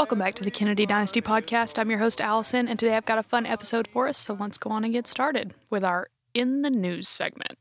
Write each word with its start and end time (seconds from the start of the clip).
Welcome 0.00 0.18
back 0.18 0.34
to 0.36 0.44
the 0.44 0.50
Kennedy 0.50 0.86
Dynasty 0.86 1.20
podcast. 1.20 1.78
I'm 1.78 1.90
your 1.90 1.98
host, 1.98 2.20
Alyson, 2.20 2.70
and 2.70 2.78
today 2.78 2.96
I've 2.96 3.04
got 3.04 3.18
a 3.18 3.22
fun 3.22 3.44
episode 3.44 3.86
for 3.86 4.08
us, 4.08 4.16
so 4.16 4.32
let's 4.32 4.56
go 4.56 4.70
on 4.70 4.82
and 4.82 4.94
get 4.94 5.06
started 5.06 5.52
with 5.68 5.84
our 5.84 6.08
In 6.32 6.62
the 6.62 6.70
News 6.70 7.06
segment. 7.06 7.58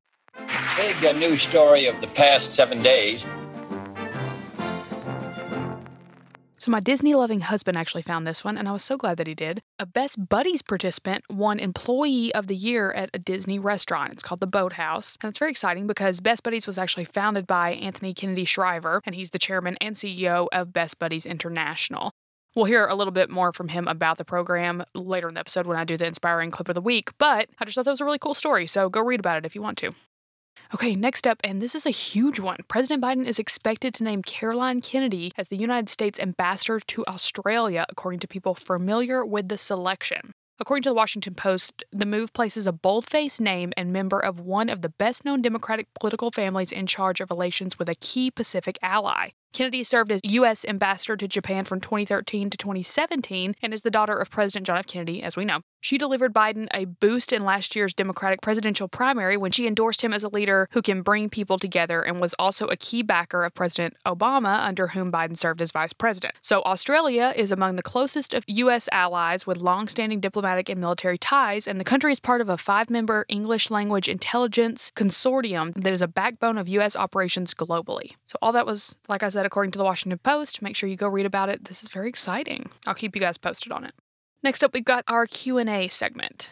Big 0.78 1.04
uh, 1.04 1.12
news 1.12 1.42
story 1.42 1.86
of 1.86 2.00
the 2.00 2.08
past 2.08 2.54
seven 2.54 2.82
days. 2.82 3.26
So, 6.60 6.72
my 6.72 6.80
Disney 6.80 7.14
loving 7.14 7.42
husband 7.42 7.78
actually 7.78 8.04
found 8.04 8.26
this 8.26 8.42
one, 8.44 8.58
and 8.58 8.70
I 8.70 8.72
was 8.72 8.86
so 8.86 8.96
glad 8.96 9.18
that 9.18 9.28
he 9.28 9.36
did. 9.36 9.60
A 9.78 9.86
Best 9.86 10.30
Buddies 10.30 10.62
participant 10.62 11.26
won 11.30 11.60
Employee 11.60 12.34
of 12.34 12.48
the 12.48 12.56
Year 12.56 12.94
at 12.94 13.10
a 13.14 13.20
Disney 13.20 13.60
restaurant. 13.60 14.14
It's 14.14 14.24
called 14.24 14.40
the 14.40 14.48
Boathouse. 14.48 15.18
And 15.22 15.30
it's 15.30 15.40
very 15.40 15.52
exciting 15.52 15.88
because 15.88 16.22
Best 16.22 16.44
Buddies 16.44 16.68
was 16.68 16.78
actually 16.78 17.06
founded 17.06 17.48
by 17.48 17.72
Anthony 17.72 18.14
Kennedy 18.14 18.46
Shriver, 18.46 19.02
and 19.06 19.14
he's 19.14 19.32
the 19.32 19.40
chairman 19.40 19.76
and 19.82 19.98
CEO 19.98 20.48
of 20.54 20.72
Best 20.72 21.00
Buddies 21.00 21.26
International. 21.26 22.14
We'll 22.60 22.66
hear 22.66 22.88
a 22.88 22.96
little 22.96 23.14
bit 23.14 23.30
more 23.30 23.54
from 23.54 23.70
him 23.70 23.88
about 23.88 24.18
the 24.18 24.26
program 24.26 24.84
later 24.94 25.30
in 25.30 25.36
the 25.36 25.40
episode 25.40 25.66
when 25.66 25.78
I 25.78 25.86
do 25.86 25.96
the 25.96 26.06
inspiring 26.06 26.52
clip 26.52 26.68
of 26.68 26.76
the 26.76 26.82
week, 26.82 27.10
but 27.18 27.48
I 27.58 27.64
just 27.64 27.76
thought 27.76 27.86
that 27.86 27.92
was 27.92 28.02
a 28.02 28.04
really 28.04 28.20
cool 28.20 28.34
story, 28.34 28.68
so 28.68 28.90
go 28.90 29.00
read 29.00 29.22
about 29.22 29.38
it 29.38 29.46
if 29.46 29.56
you 29.56 29.62
want 29.62 29.78
to. 29.78 29.94
Okay, 30.74 30.94
next 30.94 31.26
up, 31.26 31.40
and 31.42 31.62
this 31.62 31.74
is 31.74 31.86
a 31.86 31.90
huge 31.90 32.42
one. 32.42 32.58
President 32.68 33.02
Biden 33.02 33.26
is 33.26 33.40
expected 33.40 33.94
to 33.94 34.04
name 34.04 34.22
Caroline 34.24 34.82
Kennedy 34.82 35.32
as 35.38 35.48
the 35.48 35.56
United 35.56 35.88
States 35.88 36.20
ambassador 36.20 36.82
to 36.82 37.06
Australia, 37.06 37.86
according 37.88 38.20
to 38.20 38.28
people 38.28 38.56
familiar 38.56 39.26
with 39.26 39.48
the 39.48 39.58
selection. 39.58 40.34
According 40.60 40.84
to 40.84 40.90
the 40.90 40.96
Washington 40.96 41.36
Post, 41.36 41.86
the 41.94 42.06
move 42.06 42.34
places 42.34 42.68
a 42.68 42.74
bold-faced 42.74 43.40
name 43.40 43.72
and 43.78 43.94
member 43.94 44.20
of 44.20 44.42
one 44.42 44.68
of 44.68 44.82
the 44.82 44.90
best-known 44.90 45.42
Democratic 45.42 45.88
political 45.98 46.30
families 46.30 46.74
in 46.74 46.88
charge 46.88 47.22
of 47.22 47.30
relations 47.30 47.80
with 47.80 47.88
a 47.88 47.96
key 47.96 48.30
Pacific 48.30 48.78
ally. 48.82 49.30
Kennedy 49.54 49.84
served 49.84 50.12
as 50.12 50.22
U.S. 50.24 50.66
ambassador 50.66 51.18
to 51.18 51.28
Japan 51.28 51.66
from 51.66 51.80
2013 51.80 52.50
to 52.50 52.58
2017 52.58 53.56
and 53.62 53.74
is 53.74 53.82
the 53.82 53.92
daughter 53.92 54.18
of 54.18 54.30
President 54.30 54.68
John 54.68 54.78
F. 54.78 54.88
Kennedy, 54.88 55.24
as 55.24 55.36
we 55.36 55.46
know. 55.46 55.62
She 55.82 55.98
delivered 55.98 56.34
Biden 56.34 56.68
a 56.74 56.86
boost 56.86 57.32
in 57.32 57.46
last 57.46 57.76
year's 57.76 57.94
Democratic 57.94 58.42
presidential 58.42 58.90
primary 58.90 59.38
when 59.38 59.52
she 59.52 59.66
endorsed 59.66 60.02
him 60.02 60.14
as 60.14 60.24
a 60.24 60.30
leader 60.30 60.68
who 60.72 60.82
can 60.82 61.02
bring 61.02 61.30
people 61.30 61.58
together 61.58 62.02
and 62.02 62.20
was 62.20 62.36
also 62.38 62.68
a 62.68 62.76
key 62.76 63.02
backer 63.02 63.46
of 63.46 63.56
President 63.56 63.96
Obama, 64.06 64.60
under 64.66 64.88
whom 64.88 65.12
Biden 65.12 65.38
served 65.38 65.62
as 65.62 65.72
vice 65.72 65.94
president. 65.94 66.36
So, 66.42 66.62
Australia 66.64 67.34
is 67.36 67.52
among 67.52 67.78
the 67.78 67.84
closest 67.84 68.34
of 68.34 68.44
U.S. 68.48 68.90
allies 68.92 69.48
with 69.48 69.58
long-standing 69.58 70.20
diplomatic 70.20 70.68
and 70.68 70.82
military 70.82 71.18
ties, 71.18 71.66
and 71.68 71.80
the 71.80 71.86
country 71.86 72.12
is 72.12 72.20
part 72.20 72.42
of 72.42 72.50
a 72.50 72.58
five 72.58 72.90
member 72.90 73.26
English 73.30 73.72
language 73.72 74.10
intelligence 74.10 74.92
consortium 74.96 75.74
that 75.82 75.94
is 75.94 76.02
a 76.02 76.08
backbone 76.08 76.58
of 76.58 76.68
U.S. 76.68 76.96
operations 76.96 77.54
globally. 77.54 78.12
So, 78.26 78.38
all 78.42 78.52
that 78.52 78.66
was, 78.66 78.98
like 79.08 79.24
I 79.24 79.30
said, 79.30 79.39
according 79.46 79.72
to 79.72 79.78
the 79.78 79.84
Washington 79.84 80.20
Post. 80.20 80.62
Make 80.62 80.76
sure 80.76 80.90
you 80.90 80.96
go 80.96 81.08
read 81.08 81.26
about 81.26 81.50
it. 81.50 81.66
This 81.66 81.82
is 81.82 81.90
very 81.90 82.10
exciting. 82.10 82.70
I'll 82.88 82.96
keep 82.96 83.16
you 83.16 83.22
guys 83.22 83.38
posted 83.38 83.72
on 83.72 83.84
it. 83.84 83.94
Next 84.44 84.64
up, 84.64 84.74
we've 84.74 84.86
got 84.86 85.04
our 85.08 85.26
Q&A 85.26 85.88
segment. 85.90 86.50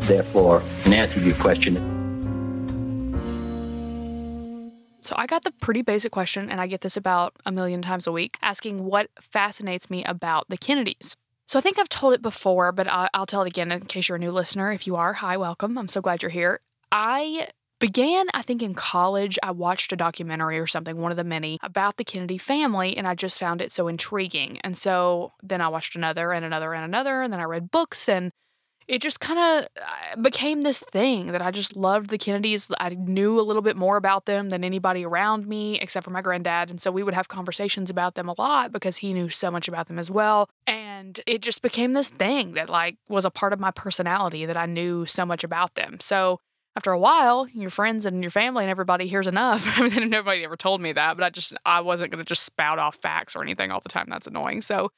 Therefore, 0.00 0.62
in 0.84 0.92
answer 0.92 1.20
to 1.20 1.26
your 1.26 1.36
question, 1.36 1.76
So 5.08 5.14
I 5.16 5.24
got 5.24 5.42
the 5.42 5.52
pretty 5.52 5.80
basic 5.80 6.12
question, 6.12 6.50
and 6.50 6.60
I 6.60 6.66
get 6.66 6.82
this 6.82 6.98
about 6.98 7.34
a 7.46 7.50
million 7.50 7.80
times 7.80 8.06
a 8.06 8.12
week, 8.12 8.36
asking 8.42 8.84
what 8.84 9.08
fascinates 9.18 9.88
me 9.88 10.04
about 10.04 10.50
the 10.50 10.58
Kennedys. 10.58 11.16
So 11.46 11.58
I 11.58 11.62
think 11.62 11.78
I've 11.78 11.88
told 11.88 12.12
it 12.12 12.20
before, 12.20 12.72
but 12.72 12.86
I'll 12.90 13.24
tell 13.24 13.40
it 13.40 13.48
again 13.48 13.72
in 13.72 13.86
case 13.86 14.10
you're 14.10 14.16
a 14.16 14.18
new 14.18 14.30
listener. 14.30 14.70
If 14.70 14.86
you 14.86 14.96
are, 14.96 15.14
hi, 15.14 15.38
welcome. 15.38 15.78
I'm 15.78 15.88
so 15.88 16.02
glad 16.02 16.20
you're 16.20 16.30
here. 16.30 16.60
I 16.92 17.48
began, 17.78 18.26
I 18.34 18.42
think, 18.42 18.62
in 18.62 18.74
college. 18.74 19.38
I 19.42 19.50
watched 19.50 19.92
a 19.92 19.96
documentary 19.96 20.58
or 20.58 20.66
something, 20.66 20.96
one 20.96 21.10
of 21.10 21.16
the 21.16 21.24
many, 21.24 21.58
about 21.62 21.96
the 21.96 22.04
Kennedy 22.04 22.38
family, 22.38 22.96
and 22.96 23.06
I 23.06 23.14
just 23.14 23.38
found 23.38 23.60
it 23.60 23.72
so 23.72 23.88
intriguing. 23.88 24.58
And 24.62 24.76
so 24.76 25.32
then 25.42 25.60
I 25.60 25.68
watched 25.68 25.96
another 25.96 26.32
and 26.32 26.44
another 26.44 26.74
and 26.74 26.84
another, 26.84 27.22
and 27.22 27.32
then 27.32 27.40
I 27.40 27.44
read 27.44 27.70
books, 27.70 28.08
and 28.08 28.32
it 28.88 29.02
just 29.02 29.20
kind 29.20 29.38
of 29.38 29.68
uh, 29.76 30.20
became 30.22 30.62
this 30.62 30.78
thing 30.78 31.26
that 31.32 31.42
I 31.42 31.50
just 31.50 31.76
loved 31.76 32.08
the 32.08 32.16
Kennedys. 32.16 32.70
I 32.80 32.88
knew 32.88 33.38
a 33.38 33.42
little 33.42 33.60
bit 33.60 33.76
more 33.76 33.98
about 33.98 34.24
them 34.24 34.48
than 34.48 34.64
anybody 34.64 35.04
around 35.04 35.46
me, 35.46 35.78
except 35.78 36.04
for 36.04 36.10
my 36.10 36.22
granddad. 36.22 36.70
And 36.70 36.80
so 36.80 36.90
we 36.90 37.02
would 37.02 37.12
have 37.12 37.28
conversations 37.28 37.90
about 37.90 38.14
them 38.14 38.30
a 38.30 38.34
lot 38.38 38.72
because 38.72 38.96
he 38.96 39.12
knew 39.12 39.28
so 39.28 39.50
much 39.50 39.68
about 39.68 39.88
them 39.88 39.98
as 39.98 40.10
well. 40.10 40.48
And 40.66 41.20
it 41.26 41.42
just 41.42 41.60
became 41.60 41.92
this 41.92 42.08
thing 42.08 42.54
that, 42.54 42.70
like, 42.70 42.96
was 43.10 43.26
a 43.26 43.30
part 43.30 43.52
of 43.52 43.60
my 43.60 43.72
personality 43.72 44.46
that 44.46 44.56
I 44.56 44.64
knew 44.64 45.04
so 45.04 45.26
much 45.26 45.44
about 45.44 45.74
them. 45.74 45.98
So 46.00 46.40
after 46.76 46.92
a 46.92 46.98
while, 46.98 47.48
your 47.52 47.70
friends 47.70 48.06
and 48.06 48.22
your 48.22 48.30
family 48.30 48.64
and 48.64 48.70
everybody 48.70 49.06
hears 49.08 49.26
enough. 49.26 49.66
I 49.78 49.88
mean, 49.88 50.10
nobody 50.10 50.44
ever 50.44 50.56
told 50.56 50.80
me 50.80 50.92
that, 50.92 51.16
but 51.16 51.24
I 51.24 51.30
just, 51.30 51.54
I 51.64 51.80
wasn't 51.80 52.12
going 52.12 52.24
to 52.24 52.28
just 52.28 52.44
spout 52.44 52.78
off 52.78 52.96
facts 52.96 53.34
or 53.34 53.42
anything 53.42 53.70
all 53.70 53.80
the 53.80 53.88
time. 53.88 54.06
That's 54.08 54.26
annoying. 54.26 54.60
So 54.60 54.90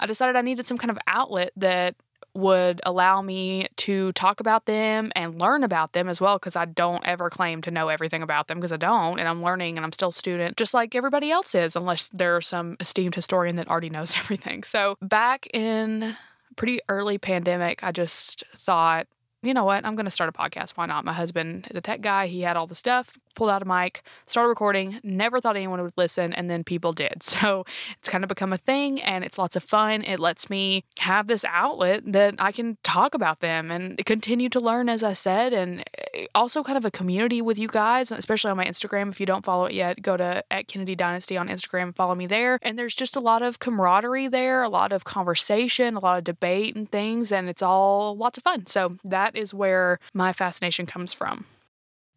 I 0.00 0.06
decided 0.06 0.36
I 0.36 0.42
needed 0.42 0.66
some 0.66 0.78
kind 0.78 0.90
of 0.90 0.98
outlet 1.06 1.52
that 1.56 1.96
would 2.34 2.80
allow 2.84 3.20
me 3.22 3.66
to 3.76 4.12
talk 4.12 4.40
about 4.40 4.66
them 4.66 5.10
and 5.16 5.40
learn 5.40 5.64
about 5.64 5.92
them 5.92 6.08
as 6.08 6.20
well 6.20 6.38
because 6.38 6.56
I 6.56 6.66
don't 6.66 7.04
ever 7.06 7.30
claim 7.30 7.62
to 7.62 7.70
know 7.70 7.88
everything 7.88 8.22
about 8.22 8.48
them 8.48 8.58
because 8.58 8.72
I 8.72 8.76
don't 8.76 9.18
and 9.18 9.28
I'm 9.28 9.42
learning 9.42 9.76
and 9.76 9.84
I'm 9.84 9.92
still 9.92 10.10
a 10.10 10.12
student 10.12 10.56
just 10.56 10.74
like 10.74 10.94
everybody 10.94 11.30
else 11.30 11.54
is 11.54 11.74
unless 11.74 12.08
there's 12.08 12.46
some 12.46 12.76
esteemed 12.80 13.14
historian 13.14 13.56
that 13.56 13.68
already 13.68 13.90
knows 13.90 14.16
everything. 14.18 14.62
So 14.62 14.96
back 15.02 15.48
in 15.52 16.16
pretty 16.56 16.80
early 16.88 17.18
pandemic, 17.18 17.82
I 17.82 17.92
just 17.92 18.44
thought 18.54 19.06
you 19.42 19.54
know 19.54 19.64
what? 19.64 19.84
I'm 19.84 19.94
going 19.94 20.04
to 20.06 20.10
start 20.10 20.28
a 20.28 20.32
podcast. 20.32 20.72
Why 20.72 20.86
not? 20.86 21.04
My 21.04 21.12
husband 21.12 21.68
is 21.70 21.76
a 21.76 21.80
tech 21.80 22.00
guy. 22.00 22.26
He 22.26 22.40
had 22.40 22.56
all 22.56 22.66
the 22.66 22.74
stuff, 22.74 23.16
pulled 23.34 23.50
out 23.50 23.62
a 23.62 23.64
mic, 23.64 24.02
started 24.26 24.48
recording, 24.48 25.00
never 25.02 25.40
thought 25.40 25.56
anyone 25.56 25.80
would 25.82 25.92
listen, 25.96 26.32
and 26.32 26.50
then 26.50 26.64
people 26.64 26.92
did. 26.92 27.22
So 27.38 27.64
it's 28.00 28.08
kind 28.08 28.24
of 28.24 28.28
become 28.28 28.52
a 28.52 28.56
thing 28.56 29.00
and 29.00 29.22
it's 29.22 29.38
lots 29.38 29.54
of 29.54 29.62
fun. 29.62 30.02
It 30.02 30.18
lets 30.18 30.50
me 30.50 30.82
have 30.98 31.28
this 31.28 31.44
outlet 31.44 32.02
that 32.12 32.34
I 32.40 32.50
can 32.50 32.78
talk 32.82 33.14
about 33.14 33.38
them 33.40 33.70
and 33.70 34.04
continue 34.04 34.48
to 34.48 34.60
learn, 34.60 34.88
as 34.88 35.04
I 35.04 35.12
said, 35.12 35.52
and 35.52 35.84
eh, 36.14 36.26
also 36.34 36.64
kind 36.64 36.76
of 36.76 36.84
a 36.84 36.90
community 36.90 37.40
with 37.40 37.56
you 37.58 37.68
guys, 37.68 38.10
especially 38.10 38.50
on 38.50 38.56
my 38.56 38.64
Instagram. 38.64 39.10
If 39.10 39.20
you 39.20 39.26
don't 39.26 39.44
follow 39.44 39.66
it 39.66 39.74
yet, 39.74 40.02
go 40.02 40.16
to 40.16 40.42
at 40.50 40.66
Kennedy 40.66 40.96
Dynasty 40.96 41.36
on 41.36 41.48
Instagram 41.48 41.82
and 41.82 41.96
follow 41.96 42.14
me 42.14 42.26
there. 42.26 42.58
And 42.62 42.76
there's 42.78 42.96
just 42.96 43.14
a 43.14 43.20
lot 43.20 43.42
of 43.42 43.60
camaraderie 43.60 44.28
there, 44.28 44.62
a 44.62 44.70
lot 44.70 44.92
of 44.92 45.04
conversation, 45.04 45.94
a 45.94 46.00
lot 46.00 46.18
of 46.18 46.24
debate 46.24 46.74
and 46.74 46.90
things, 46.90 47.30
and 47.30 47.48
it's 47.48 47.62
all 47.62 48.16
lots 48.16 48.36
of 48.36 48.44
fun. 48.44 48.66
So 48.66 48.96
that 49.04 49.36
is 49.36 49.54
where 49.54 50.00
my 50.12 50.32
fascination 50.32 50.86
comes 50.86 51.12
from. 51.12 51.44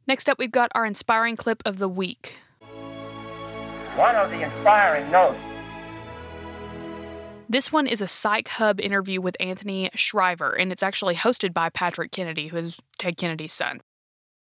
Next 0.08 0.28
up, 0.30 0.40
we've 0.40 0.52
got 0.52 0.72
our 0.74 0.86
inspiring 0.86 1.36
clip 1.36 1.62
of 1.66 1.78
the 1.78 1.90
week. 1.90 2.36
One 3.96 4.16
of 4.16 4.30
the 4.32 4.42
inspiring 4.42 5.12
notes 5.12 5.38
This 7.50 7.72
one 7.72 7.86
is 7.86 8.02
a 8.02 8.08
Psych 8.08 8.48
Hub 8.48 8.80
interview 8.80 9.20
with 9.20 9.36
Anthony 9.40 9.90
Shriver, 9.94 10.54
and 10.54 10.72
it's 10.72 10.82
actually 10.84 11.16
hosted 11.16 11.54
by 11.54 11.70
Patrick 11.70 12.12
Kennedy, 12.12 12.48
who 12.48 12.58
is 12.58 12.78
Ted 12.98 13.18
Kennedy's 13.18 13.54
son. 13.54 13.82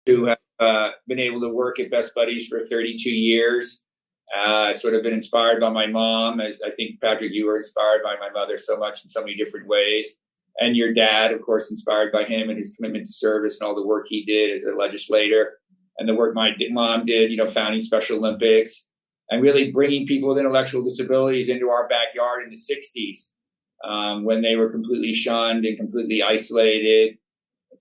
who 0.08 0.26
have 0.26 0.38
uh, 0.60 0.90
been 1.08 1.20
able 1.20 1.42
to 1.42 1.50
work 1.50 1.80
at 1.80 1.92
Best 1.92 2.14
Buddies 2.16 2.48
for 2.48 2.62
32 2.66 3.10
years. 3.10 3.82
Uh, 4.36 4.74
sort 4.74 4.96
of 4.96 5.04
been 5.04 5.14
inspired 5.14 5.62
by 5.62 5.70
my 5.70 5.86
mom, 5.86 6.42
as 6.42 6.62
I 6.66 6.72
think 6.72 7.00
Patrick, 7.00 7.32
you 7.32 7.46
were 7.46 7.58
inspired 7.58 8.02
by 8.04 8.16
my 8.20 8.32
mother 8.34 8.58
so 8.58 8.76
much 8.76 9.04
in 9.04 9.10
so 9.10 9.22
many 9.22 9.36
different 9.36 9.68
ways. 9.68 10.16
And 10.60 10.76
your 10.76 10.94
dad, 10.94 11.32
of 11.32 11.42
course, 11.42 11.70
inspired 11.70 12.12
by 12.12 12.24
him 12.24 12.50
and 12.50 12.58
his 12.58 12.74
commitment 12.76 13.06
to 13.08 13.12
service 13.12 13.60
and 13.60 13.68
all 13.68 13.76
the 13.76 13.86
work 13.86 14.06
he 14.08 14.24
did 14.24 14.56
as 14.56 14.64
a 14.64 14.72
legislator 14.72 15.60
and 15.98 16.08
the 16.08 16.16
work 16.16 16.34
my 16.34 16.52
mom 16.72 17.06
did, 17.06 17.32
you 17.32 17.38
know, 17.38 17.48
founding 17.48 17.82
Special 17.82 18.18
Olympics 18.18 18.88
and 19.30 19.42
really 19.42 19.72
bringing 19.72 20.06
people 20.06 20.30
with 20.30 20.38
intellectual 20.38 20.84
disabilities 20.84 21.50
into 21.50 21.70
our 21.70 21.88
backyard 21.88 22.44
in 22.44 22.50
the 22.50 22.56
60s 22.56 23.30
um, 23.90 24.24
when 24.24 24.42
they 24.42 24.56
were 24.56 24.70
completely 24.70 25.14
shunned 25.14 25.66
and 25.66 25.78
completely 25.78 26.22
isolated 26.24 27.18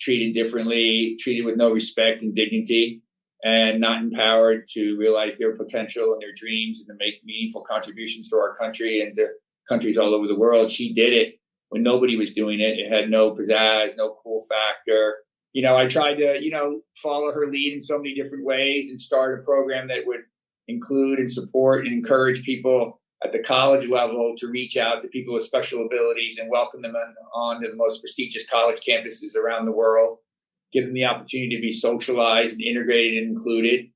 treated 0.00 0.34
differently, 0.34 1.16
treated 1.20 1.44
with 1.44 1.56
no 1.56 1.70
respect 1.70 2.22
and 2.22 2.34
dignity, 2.34 3.02
and 3.42 3.80
not 3.80 4.02
empowered 4.02 4.66
to 4.66 4.96
realize 4.96 5.36
their 5.36 5.54
potential 5.56 6.12
and 6.12 6.22
their 6.22 6.32
dreams 6.34 6.80
and 6.80 6.88
to 6.88 6.94
make 6.98 7.14
meaningful 7.24 7.62
contributions 7.62 8.28
to 8.28 8.36
our 8.36 8.56
country 8.56 9.02
and 9.02 9.16
to 9.16 9.28
countries 9.68 9.98
all 9.98 10.14
over 10.14 10.26
the 10.26 10.34
world. 10.34 10.70
She 10.70 10.94
did 10.94 11.12
it 11.12 11.34
when 11.74 11.82
nobody 11.82 12.16
was 12.16 12.32
doing 12.32 12.60
it. 12.60 12.78
It 12.78 12.88
had 12.88 13.10
no 13.10 13.32
pizzazz, 13.32 13.96
no 13.96 14.16
cool 14.22 14.40
factor. 14.48 15.16
You 15.52 15.64
know, 15.64 15.76
I 15.76 15.88
tried 15.88 16.14
to, 16.18 16.38
you 16.40 16.52
know, 16.52 16.82
follow 17.02 17.32
her 17.32 17.48
lead 17.48 17.72
in 17.72 17.82
so 17.82 17.98
many 17.98 18.14
different 18.14 18.44
ways 18.44 18.90
and 18.90 19.00
start 19.00 19.40
a 19.40 19.42
program 19.42 19.88
that 19.88 20.06
would 20.06 20.20
include 20.68 21.18
and 21.18 21.28
support 21.28 21.84
and 21.84 21.92
encourage 21.92 22.44
people 22.44 23.00
at 23.24 23.32
the 23.32 23.40
college 23.40 23.88
level 23.88 24.34
to 24.38 24.46
reach 24.46 24.76
out 24.76 25.02
to 25.02 25.08
people 25.08 25.34
with 25.34 25.42
special 25.42 25.84
abilities 25.84 26.38
and 26.38 26.48
welcome 26.48 26.80
them 26.80 26.94
on, 26.94 27.14
on 27.34 27.60
to 27.60 27.68
the 27.68 27.76
most 27.76 28.00
prestigious 28.00 28.48
college 28.48 28.80
campuses 28.88 29.34
around 29.34 29.64
the 29.64 29.72
world, 29.72 30.18
give 30.72 30.84
them 30.84 30.94
the 30.94 31.04
opportunity 31.04 31.56
to 31.56 31.60
be 31.60 31.72
socialized 31.72 32.52
and 32.52 32.62
integrated 32.62 33.20
and 33.20 33.36
included, 33.36 33.86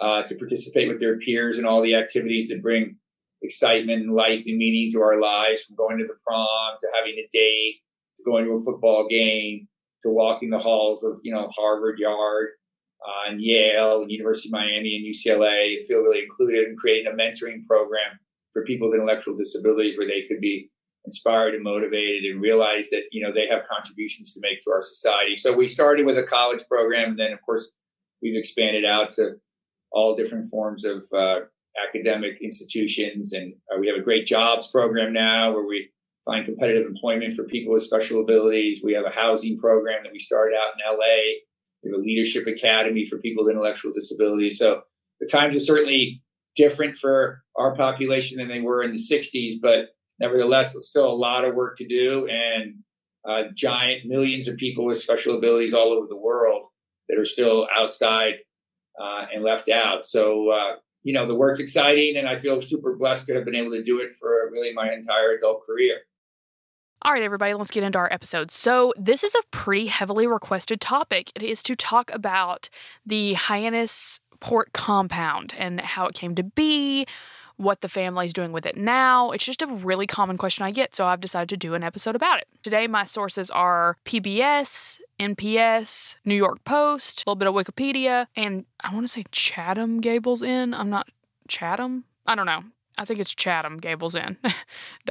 uh, 0.00 0.22
to 0.22 0.34
participate 0.36 0.88
with 0.88 0.98
their 0.98 1.18
peers 1.18 1.58
in 1.58 1.66
all 1.66 1.82
the 1.82 1.94
activities 1.94 2.48
that 2.48 2.62
bring 2.62 2.96
excitement 3.42 4.02
and 4.02 4.14
life 4.14 4.42
and 4.46 4.58
meaning 4.58 4.90
to 4.92 5.00
our 5.00 5.20
lives, 5.20 5.62
from 5.62 5.76
going 5.76 5.98
to 5.98 6.04
the 6.04 6.18
prom 6.26 6.76
to 6.80 6.88
having 6.96 7.14
a 7.14 7.28
date 7.32 7.80
to 8.16 8.24
going 8.24 8.44
to 8.44 8.52
a 8.52 8.60
football 8.60 9.06
game 9.08 9.68
to 10.02 10.10
walking 10.10 10.50
the 10.50 10.58
halls 10.58 11.02
of 11.04 11.18
you 11.22 11.32
know 11.32 11.48
Harvard 11.56 11.98
Yard 11.98 12.48
uh, 13.06 13.30
and 13.30 13.40
Yale 13.40 14.02
and 14.02 14.10
University 14.10 14.48
of 14.48 14.52
Miami 14.52 14.96
and 14.96 15.14
UCLA. 15.14 15.86
Feel 15.86 16.00
really 16.00 16.22
included 16.22 16.68
and 16.68 16.78
creating 16.78 17.12
a 17.12 17.16
mentoring 17.16 17.66
program 17.66 18.18
for 18.52 18.64
people 18.64 18.88
with 18.88 18.96
intellectual 18.96 19.36
disabilities 19.36 19.96
where 19.96 20.08
they 20.08 20.26
could 20.26 20.40
be 20.40 20.70
inspired 21.04 21.54
and 21.54 21.64
motivated 21.64 22.30
and 22.30 22.40
realize 22.40 22.90
that 22.90 23.04
you 23.12 23.22
know 23.22 23.32
they 23.32 23.46
have 23.48 23.62
contributions 23.70 24.34
to 24.34 24.40
make 24.40 24.62
to 24.62 24.70
our 24.70 24.82
society. 24.82 25.36
So 25.36 25.52
we 25.52 25.66
started 25.66 26.06
with 26.06 26.18
a 26.18 26.24
college 26.24 26.64
program, 26.68 27.10
and 27.10 27.18
then 27.18 27.32
of 27.32 27.42
course 27.42 27.70
we've 28.22 28.36
expanded 28.36 28.84
out 28.84 29.12
to 29.14 29.34
all 29.90 30.16
different 30.16 30.48
forms 30.50 30.84
of 30.84 31.04
uh, 31.16 31.40
academic 31.86 32.38
institutions, 32.42 33.32
and 33.32 33.54
uh, 33.72 33.78
we 33.78 33.86
have 33.88 33.96
a 33.96 34.02
great 34.02 34.26
jobs 34.26 34.68
program 34.68 35.12
now 35.12 35.52
where 35.52 35.66
we 35.66 35.90
find 36.24 36.44
competitive 36.44 36.86
employment 36.86 37.34
for 37.34 37.44
people 37.44 37.72
with 37.72 37.82
special 37.82 38.20
abilities. 38.20 38.80
We 38.84 38.92
have 38.92 39.06
a 39.06 39.10
housing 39.10 39.58
program 39.58 40.02
that 40.04 40.12
we 40.12 40.18
started 40.18 40.54
out 40.56 40.74
in 40.74 40.98
LA. 40.98 41.40
We 41.82 41.90
have 41.90 42.00
a 42.00 42.02
leadership 42.02 42.46
academy 42.46 43.06
for 43.06 43.18
people 43.18 43.44
with 43.44 43.52
intellectual 43.52 43.92
disabilities. 43.94 44.58
So 44.58 44.82
the 45.20 45.26
times 45.26 45.56
are 45.56 45.60
certainly 45.60 46.22
different 46.54 46.96
for 46.96 47.42
our 47.56 47.74
population 47.74 48.36
than 48.36 48.48
they 48.48 48.60
were 48.60 48.82
in 48.82 48.92
the 48.92 48.98
60s, 48.98 49.58
but 49.62 49.90
nevertheless, 50.20 50.72
there's 50.72 50.88
still 50.88 51.10
a 51.10 51.14
lot 51.14 51.44
of 51.44 51.54
work 51.54 51.78
to 51.78 51.86
do 51.86 52.28
and 52.28 52.74
uh, 53.28 53.50
giant 53.54 54.06
millions 54.06 54.48
of 54.48 54.56
people 54.56 54.84
with 54.84 54.98
special 54.98 55.38
abilities 55.38 55.72
all 55.72 55.92
over 55.92 56.06
the 56.08 56.16
world 56.16 56.66
that 57.08 57.18
are 57.18 57.24
still 57.24 57.66
outside 57.76 58.34
uh, 59.00 59.26
and 59.32 59.44
left 59.44 59.68
out. 59.68 60.04
So, 60.04 60.50
uh, 60.50 60.76
you 61.02 61.12
know, 61.12 61.26
the 61.26 61.34
work's 61.34 61.60
exciting 61.60 62.16
and 62.16 62.28
I 62.28 62.36
feel 62.36 62.60
super 62.60 62.96
blessed 62.96 63.26
to 63.26 63.34
have 63.34 63.44
been 63.44 63.54
able 63.54 63.72
to 63.72 63.82
do 63.82 64.00
it 64.00 64.14
for 64.14 64.50
really 64.50 64.72
my 64.72 64.92
entire 64.92 65.32
adult 65.32 65.64
career. 65.66 66.00
All 67.02 67.12
right, 67.12 67.22
everybody, 67.22 67.54
let's 67.54 67.70
get 67.70 67.84
into 67.84 67.98
our 67.98 68.12
episode. 68.12 68.50
So, 68.50 68.92
this 68.96 69.22
is 69.22 69.32
a 69.34 69.46
pretty 69.52 69.86
heavily 69.86 70.26
requested 70.26 70.80
topic. 70.80 71.30
It 71.36 71.44
is 71.44 71.62
to 71.62 71.76
talk 71.76 72.10
about 72.12 72.68
the 73.06 73.34
Hyannis 73.34 74.18
Port 74.40 74.72
compound 74.72 75.54
and 75.56 75.80
how 75.80 76.06
it 76.06 76.14
came 76.14 76.34
to 76.34 76.42
be, 76.42 77.06
what 77.58 77.82
the 77.82 77.88
family's 77.88 78.32
doing 78.32 78.52
with 78.52 78.64
it 78.64 78.76
now. 78.76 79.32
It's 79.32 79.44
just 79.44 79.62
a 79.62 79.66
really 79.66 80.06
common 80.06 80.38
question 80.38 80.64
I 80.64 80.70
get, 80.70 80.96
so 80.96 81.06
I've 81.06 81.20
decided 81.20 81.48
to 81.50 81.56
do 81.56 81.74
an 81.74 81.82
episode 81.82 82.16
about 82.16 82.38
it. 82.38 82.48
Today, 82.62 82.86
my 82.86 83.04
sources 83.04 83.50
are 83.50 83.96
PBS, 84.04 85.00
NPS, 85.20 86.16
New 86.24 86.36
York 86.36 86.64
Post, 86.64 87.24
a 87.26 87.30
little 87.30 87.36
bit 87.36 87.48
of 87.48 87.54
Wikipedia, 87.54 88.26
and 88.36 88.64
I 88.80 88.94
want 88.94 89.04
to 89.04 89.12
say 89.12 89.24
Chatham 89.32 90.00
Gables 90.00 90.42
Inn. 90.42 90.72
I'm 90.72 90.88
not 90.88 91.08
Chatham. 91.48 92.04
I 92.26 92.34
don't 92.34 92.46
know. 92.46 92.62
I 92.96 93.04
think 93.04 93.20
it's 93.20 93.34
Chatham 93.34 93.78
Gables 93.78 94.14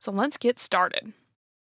so 0.00 0.12
let's 0.12 0.36
get 0.36 0.58
started. 0.58 1.12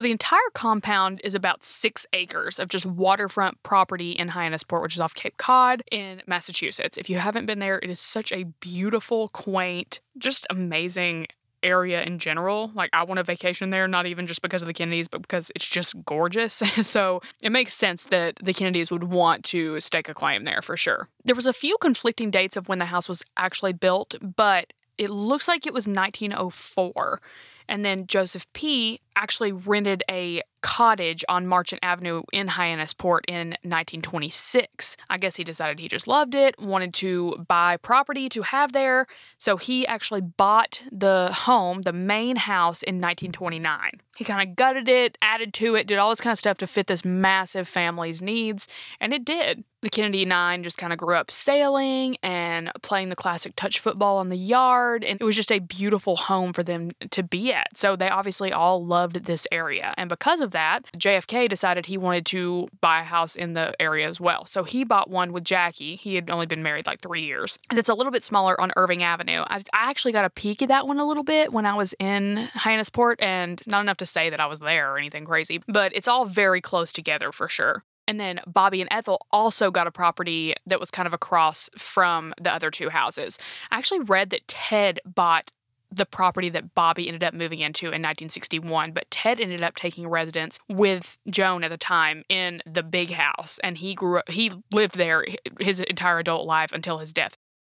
The 0.01 0.11
entire 0.11 0.39
compound 0.55 1.21
is 1.23 1.35
about 1.35 1.63
six 1.63 2.07
acres 2.15 2.59
of 2.59 2.69
just 2.69 2.87
waterfront 2.87 3.63
property 3.63 4.13
in 4.13 4.31
Hyannisport, 4.31 4.81
which 4.81 4.95
is 4.95 5.01
off 5.01 5.15
Cape 5.15 5.37
Cod 5.37 5.83
in 5.93 6.23
Massachusetts. 6.27 6.97
If 6.97 7.11
you 7.11 7.19
haven't 7.19 7.45
been 7.45 7.59
there, 7.59 7.79
it 7.79 7.91
is 7.91 8.01
such 8.01 8.33
a 8.33 8.45
beautiful, 8.61 9.29
quaint, 9.29 10.01
just 10.17 10.47
amazing 10.49 11.27
area 11.63 12.03
in 12.03 12.19
general. 12.19 12.71
Like, 12.75 12.89
I 12.95 13.03
want 13.03 13.21
a 13.21 13.23
vacation 13.23 13.69
there, 13.69 13.87
not 13.87 14.07
even 14.07 14.27
just 14.27 14.41
because 14.41 14.63
of 14.63 14.69
the 14.69 14.73
Kennedys, 14.73 15.07
but 15.07 15.21
because 15.21 15.53
it's 15.55 15.69
just 15.69 16.03
gorgeous. 16.07 16.55
so 16.83 17.21
it 17.43 17.53
makes 17.53 17.75
sense 17.75 18.05
that 18.05 18.37
the 18.43 18.55
Kennedys 18.55 18.91
would 18.91 19.05
want 19.05 19.45
to 19.47 19.79
stake 19.81 20.09
a 20.09 20.15
claim 20.15 20.45
there 20.45 20.63
for 20.63 20.79
sure. 20.79 21.09
There 21.27 21.35
was 21.35 21.47
a 21.47 21.53
few 21.53 21.77
conflicting 21.79 22.31
dates 22.31 22.57
of 22.57 22.71
when 22.71 22.79
the 22.79 22.87
house 22.87 23.07
was 23.07 23.23
actually 23.37 23.75
built, 23.75 24.15
but 24.23 24.73
it 24.97 25.11
looks 25.11 25.47
like 25.47 25.67
it 25.67 25.75
was 25.75 25.87
1904. 25.87 27.21
And 27.69 27.85
then 27.85 28.07
Joseph 28.07 28.53
P. 28.53 29.01
actually 29.17 29.53
rented 29.53 30.03
a 30.11 30.43
cottage 30.63 31.25
on 31.29 31.47
Marchant 31.47 31.81
Avenue 31.83 32.23
in 32.33 32.49
Hyannisport 32.49 33.21
in 33.29 33.51
1926. 33.63 34.97
I 35.09 35.19
guess 35.19 35.37
he 35.37 35.45
decided 35.45 35.79
he 35.79 35.89
just 35.89 36.07
loved 36.07 36.35
it, 36.35 36.55
wanted 36.61 36.95
to 36.95 37.45
buy 37.49 37.77
property 37.79 38.29
to 38.31 38.43
have 38.43 38.73
there, 38.73 39.07
so 39.39 39.57
he 39.57 39.87
actually 39.87 40.21
bought 40.21 40.83
the 40.93 41.31
home, 41.33 41.83
the 41.83 41.93
main 41.93 42.37
house, 42.37 42.83
in 42.83 42.97
1929. 42.97 44.01
He 44.17 44.25
kind 44.25 44.47
of 44.47 44.55
gutted 44.55 44.89
it, 44.89 45.17
added 45.23 45.55
to 45.55 45.77
it, 45.77 45.87
did 45.87 45.97
all 45.97 46.11
this 46.11 46.21
kind 46.21 46.33
of 46.33 46.39
stuff 46.39 46.59
to 46.59 46.67
fit 46.67 46.89
this 46.89 47.05
massive 47.05 47.67
family's 47.67 48.21
needs, 48.21 48.69
and 49.01 49.15
it 49.15 49.25
did. 49.25 49.65
The 49.83 49.89
Kennedy 49.89 50.27
Nine 50.27 50.63
just 50.63 50.77
kind 50.77 50.93
of 50.93 50.99
grew 50.99 51.17
up 51.17 51.31
sailing 51.31 52.19
and 52.23 52.71
playing 52.83 53.09
the 53.09 53.17
classic 53.17 53.57
touch 53.57 53.79
football 53.79 54.19
on 54.19 54.29
the 54.29 54.37
yard, 54.37 55.05
and 55.05 55.19
it 55.19 55.25
was 55.25 55.37
just 55.37 55.51
a 55.51 55.59
beautiful 55.59 56.17
home 56.17 56.53
for 56.53 56.63
them 56.63 56.91
to 57.13 57.23
be 57.23 57.51
at. 57.55 57.79
So 57.79 57.97
they 57.97 58.11
obviously 58.11 58.53
all 58.53 58.85
loved 58.85 59.10
this 59.15 59.47
area, 59.51 59.95
and 59.97 60.09
because 60.09 60.41
of 60.41 60.51
of 60.51 60.53
that, 60.53 60.85
JFK 60.97 61.49
decided 61.49 61.87
he 61.87 61.97
wanted 61.97 62.27
to 62.27 62.69
buy 62.81 63.01
a 63.01 63.05
house 63.05 63.37
in 63.37 63.55
the 63.55 63.75
area 63.81 64.09
as 64.09 64.21
well. 64.21 64.45
So 64.47 64.65
he 64.65 64.85
bought 64.85 65.09
one 65.09 65.33
with 65.33 65.45
Jackie. 65.45 65.97
He 65.97 66.17
had 66.17 66.29
only 66.29 66.47
been 66.47 66.63
married 66.63 66.87
like 66.87 67.01
three 67.01 67.23
years. 67.23 67.59
And 67.71 67.79
it's 67.79 67.89
a 67.89 67.95
little 67.95 68.13
bit 68.13 68.25
smaller 68.25 68.61
on 68.61 68.73
Irving 68.77 69.03
Avenue. 69.03 69.43
I, 69.47 69.63
I 69.73 69.91
actually 69.91 70.13
got 70.13 70.25
a 70.25 70.31
peek 70.31 70.63
at 70.63 70.69
that 70.69 70.87
one 70.87 70.99
a 70.99 71.07
little 71.07 71.23
bit 71.23 71.53
when 71.53 71.67
I 71.67 71.75
was 71.75 71.95
in 71.99 72.49
Hyannisport, 72.55 73.17
and 73.21 73.61
not 73.67 73.81
enough 73.81 73.99
to 73.99 74.07
say 74.07 74.31
that 74.31 74.41
I 74.41 74.47
was 74.47 74.61
there 74.61 74.93
or 74.93 74.99
anything 74.99 75.25
crazy, 75.25 75.63
but 75.69 75.93
it's 75.95 76.09
all 76.09 76.25
very 76.25 76.61
close 76.61 76.93
together 76.93 77.33
for 77.33 77.49
sure. 77.49 77.85
And 78.09 78.19
then 78.19 78.41
Bobby 78.45 78.81
and 78.81 78.93
Ethel 78.93 79.25
also 79.31 79.71
got 79.71 79.87
a 79.87 79.93
property 79.93 80.55
that 80.67 80.81
was 80.81 80.91
kind 80.91 81.07
of 81.07 81.15
across 81.15 81.71
from 81.79 82.35
the 82.41 82.53
other 82.53 82.69
two 82.69 82.89
houses. 82.89 83.39
I 83.71 83.79
actually 83.79 84.01
read 84.01 84.31
that 84.31 84.49
Ted 84.49 84.99
bought 85.07 85.53
the 85.93 86.07
property 86.07 86.49
that 86.51 86.75
Bobby 86.75 87.09
ended 87.09 87.25
up 87.25 87.35
moving 87.35 87.61
into 87.61 87.87
in 87.87 88.03
1961, 88.03 88.93
but 88.93 89.11
Ted 89.11 89.41
ended 89.41 89.63
up 89.63 89.75
taking 89.75 90.09
residence 90.09 90.59
with 90.69 91.19
Joan 91.29 91.65
at 91.65 91.71
the 91.71 91.77
time 91.77 92.23
in 92.29 92.63
the 92.67 92.83
big 92.83 93.11
house, 93.11 93.59
and 93.63 93.77
he 93.77 93.95
grew 93.95 94.19
up, 94.19 94.29
he 94.29 94.53
lived 94.73 94.97
there 94.97 95.25
his 95.59 95.81
entire 95.81 96.19
adult 96.19 96.47
life 96.47 96.73
until 96.73 96.99
his 96.99 97.13
death. 97.13 97.37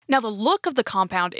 Now, 0.07 0.19
the 0.19 0.27
look 0.27 0.65
of 0.65 0.75
the 0.75 0.83
compound, 0.83 1.35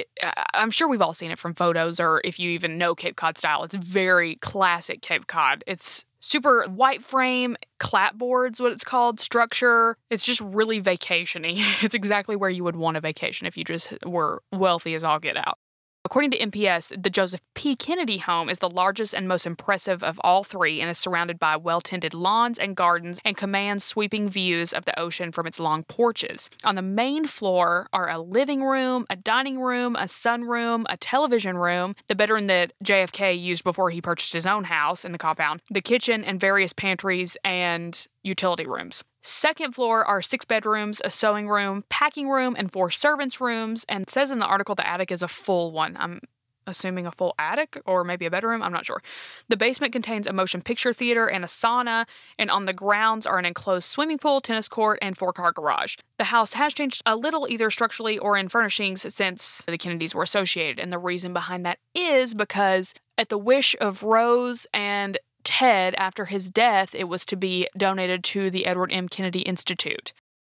I'm 0.54 0.72
sure 0.72 0.88
we've 0.88 1.02
all 1.02 1.14
seen 1.14 1.32
it 1.32 1.40
from 1.40 1.54
photos 1.54 2.00
or 2.00 2.22
if 2.24 2.40
you 2.40 2.52
even 2.52 2.78
know 2.78 2.96
Cape 2.96 3.18
Cod 3.18 3.38
style. 3.38 3.64
It's 3.64 3.76
very 3.76 4.36
classic 4.36 5.02
Cape 5.02 5.28
Cod. 5.28 5.64
It's 5.68 6.06
super 6.22 6.64
white 6.70 7.04
frame, 7.04 7.58
clapboards, 7.82 8.62
what 8.62 8.72
it's 8.72 8.86
called, 8.86 9.20
structure. 9.20 9.98
It's 10.10 10.26
just 10.26 10.40
really 10.40 10.82
vacationy. 10.82 11.62
It's 11.84 11.96
exactly 11.96 12.36
where 12.36 12.50
you 12.50 12.64
would 12.64 12.76
want 12.76 12.96
a 12.96 13.02
vacation 13.02 13.46
if 13.46 13.58
you 13.58 13.66
just 13.66 13.92
were 14.06 14.42
wealthy 14.54 14.96
as 14.96 15.04
all 15.04 15.20
get 15.20 15.36
out. 15.36 15.58
According 16.04 16.32
to 16.32 16.40
NPS, 16.40 17.02
the 17.02 17.12
Joseph 17.12 17.42
P. 17.54 17.76
Kennedy 17.76 18.18
home 18.18 18.50
is 18.50 18.58
the 18.58 18.70
largest 18.70 19.14
and 19.14 19.28
most 19.28 19.46
impressive 19.46 20.04
of 20.04 20.20
all 20.24 20.44
three 20.44 20.82
and 20.82 20.90
is 20.90 20.98
surrounded 20.98 21.38
by 21.38 21.56
well 21.56 21.80
tended 21.80 22.16
lawns 22.16 22.58
and 22.58 22.76
gardens 22.76 23.20
and 23.24 23.38
commands 23.38 23.84
sweeping 23.84 24.28
views 24.28 24.74
of 24.74 24.86
the 24.86 25.00
ocean 25.00 25.32
from 25.32 25.46
its 25.46 25.60
long 25.60 25.84
porches. 25.84 26.50
On 26.64 26.74
the 26.74 26.82
main 26.82 27.28
floor 27.28 27.88
are 27.94 28.10
a 28.10 28.20
living 28.20 28.64
room, 28.64 29.06
a 29.12 29.16
dining 29.16 29.60
room, 29.60 29.96
a 29.96 30.06
sunroom, 30.06 30.86
a 30.90 30.98
television 30.98 31.56
room, 31.56 31.96
the 32.08 32.16
bedroom 32.16 32.48
that 32.48 32.74
JFK 32.84 33.40
used 33.40 33.64
before 33.64 33.92
he 33.92 34.02
purchased 34.02 34.34
his 34.34 34.48
own 34.48 34.64
house 34.64 35.06
in 35.06 35.12
the 35.12 35.20
compound, 35.20 35.62
the 35.70 35.82
kitchen, 35.82 36.24
and 36.24 36.40
various 36.40 36.74
pantries 36.74 37.38
and 37.46 38.08
utility 38.24 38.66
rooms. 38.66 39.04
Second 39.22 39.74
floor 39.74 40.06
are 40.06 40.22
six 40.22 40.46
bedrooms, 40.46 41.02
a 41.06 41.12
sewing 41.12 41.48
room, 41.48 41.84
packing 41.90 42.30
room, 42.30 42.56
and 42.58 42.72
four 42.72 42.90
servants' 42.90 43.40
rooms. 43.40 43.86
And 43.88 44.10
says 44.10 44.32
in 44.32 44.40
the 44.40 44.46
article 44.46 44.76
the 44.76 44.88
attic 44.88 45.12
is 45.12 45.22
a 45.22 45.28
full 45.28 45.72
one. 45.72 45.96
I'm 46.00 46.22
assuming 46.68 47.06
a 47.06 47.12
full 47.12 47.34
attic 47.40 47.82
or 47.86 48.04
maybe 48.04 48.26
a 48.26 48.32
bedroom. 48.32 48.62
I'm 48.62 48.72
not 48.72 48.86
sure. 48.86 49.02
The 49.50 49.58
basement 49.58 49.94
contains 49.94 50.28
a 50.28 50.34
motion 50.34 50.62
picture 50.62 50.94
theater 50.94 51.28
and 51.28 51.44
a 51.44 51.48
sauna, 51.48 52.08
and 52.38 52.50
on 52.50 52.66
the 52.66 52.74
grounds 52.74 53.26
are 53.26 53.40
an 53.40 53.46
enclosed 53.46 53.90
swimming 53.90 54.18
pool, 54.18 54.42
tennis 54.42 54.70
court, 54.70 55.00
and 55.02 55.18
four 55.18 55.34
car 55.34 55.52
garage. 55.52 55.98
The 56.18 56.26
house 56.26 56.54
has 56.54 56.74
changed 56.74 57.02
a 57.06 57.16
little 57.16 57.48
either 57.50 57.70
structurally 57.70 58.18
or 58.18 58.38
in 58.38 58.50
furnishings 58.50 59.14
since 59.14 59.64
the 59.68 59.78
Kennedys 59.78 60.16
were 60.16 60.24
associated, 60.24 60.80
and 60.80 60.92
the 60.92 61.00
reason 61.00 61.34
behind 61.34 61.66
that 61.66 61.80
is 61.94 62.34
because 62.34 62.94
at 63.18 63.30
the 63.30 63.38
wish 63.38 63.76
of 63.82 64.04
Rose 64.04 64.68
and 64.74 65.18
Ted, 65.44 65.96
after 65.98 66.26
his 66.26 66.50
death, 66.50 66.96
it 66.96 67.06
was 67.06 67.26
to 67.28 67.36
be 67.36 67.68
donated 67.78 68.24
to 68.26 68.50
the 68.50 68.66
Edward 68.66 68.92
M. 68.92 69.10
Kennedy 69.10 69.42
Institute. 69.42 70.14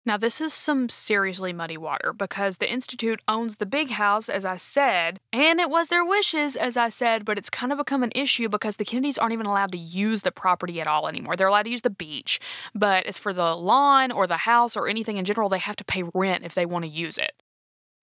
Now, 0.08 0.18
this 0.18 0.40
is 0.40 0.54
some 0.54 0.88
seriously 0.88 1.52
muddy 1.52 1.78
water 1.78 2.14
because 2.14 2.58
the 2.58 2.72
Institute 2.72 3.22
owns 3.28 3.58
the 3.58 3.66
big 3.66 3.90
house, 3.90 4.30
as 4.30 4.46
I 4.46 4.56
said, 4.58 5.20
and 5.34 5.60
it 5.60 5.68
was 5.68 5.88
their 5.88 6.06
wishes, 6.06 6.56
as 6.56 6.78
I 6.78 6.90
said, 6.90 7.26
but 7.26 7.40
it's 7.40 7.50
kind 7.50 7.72
of 7.72 7.80
become 7.80 8.04
an 8.04 8.12
issue 8.14 8.48
because 8.48 8.76
the 8.76 8.86
Kennedys 8.86 9.18
aren't 9.18 9.34
even 9.34 9.48
allowed 9.48 9.72
to 9.72 9.80
use 9.80 10.22
the 10.22 10.32
property 10.32 10.80
at 10.80 10.86
all 10.86 11.08
anymore. 11.08 11.36
They're 11.36 11.48
allowed 11.48 11.64
to 11.64 11.72
use 11.72 11.82
the 11.82 11.90
beach, 11.90 12.40
but 12.76 13.08
as 13.08 13.18
for 13.18 13.34
the 13.34 13.56
lawn 13.56 14.12
or 14.12 14.28
the 14.28 14.38
house 14.38 14.78
or 14.78 14.88
anything 14.88 15.18
in 15.18 15.26
general, 15.26 15.50
they 15.50 15.58
have 15.58 15.78
to 15.78 15.84
pay 15.84 16.04
rent 16.14 16.46
if 16.46 16.54
they 16.54 16.68
want 16.68 16.86
to 16.86 16.92
use 16.92 17.18
it. 17.18 17.34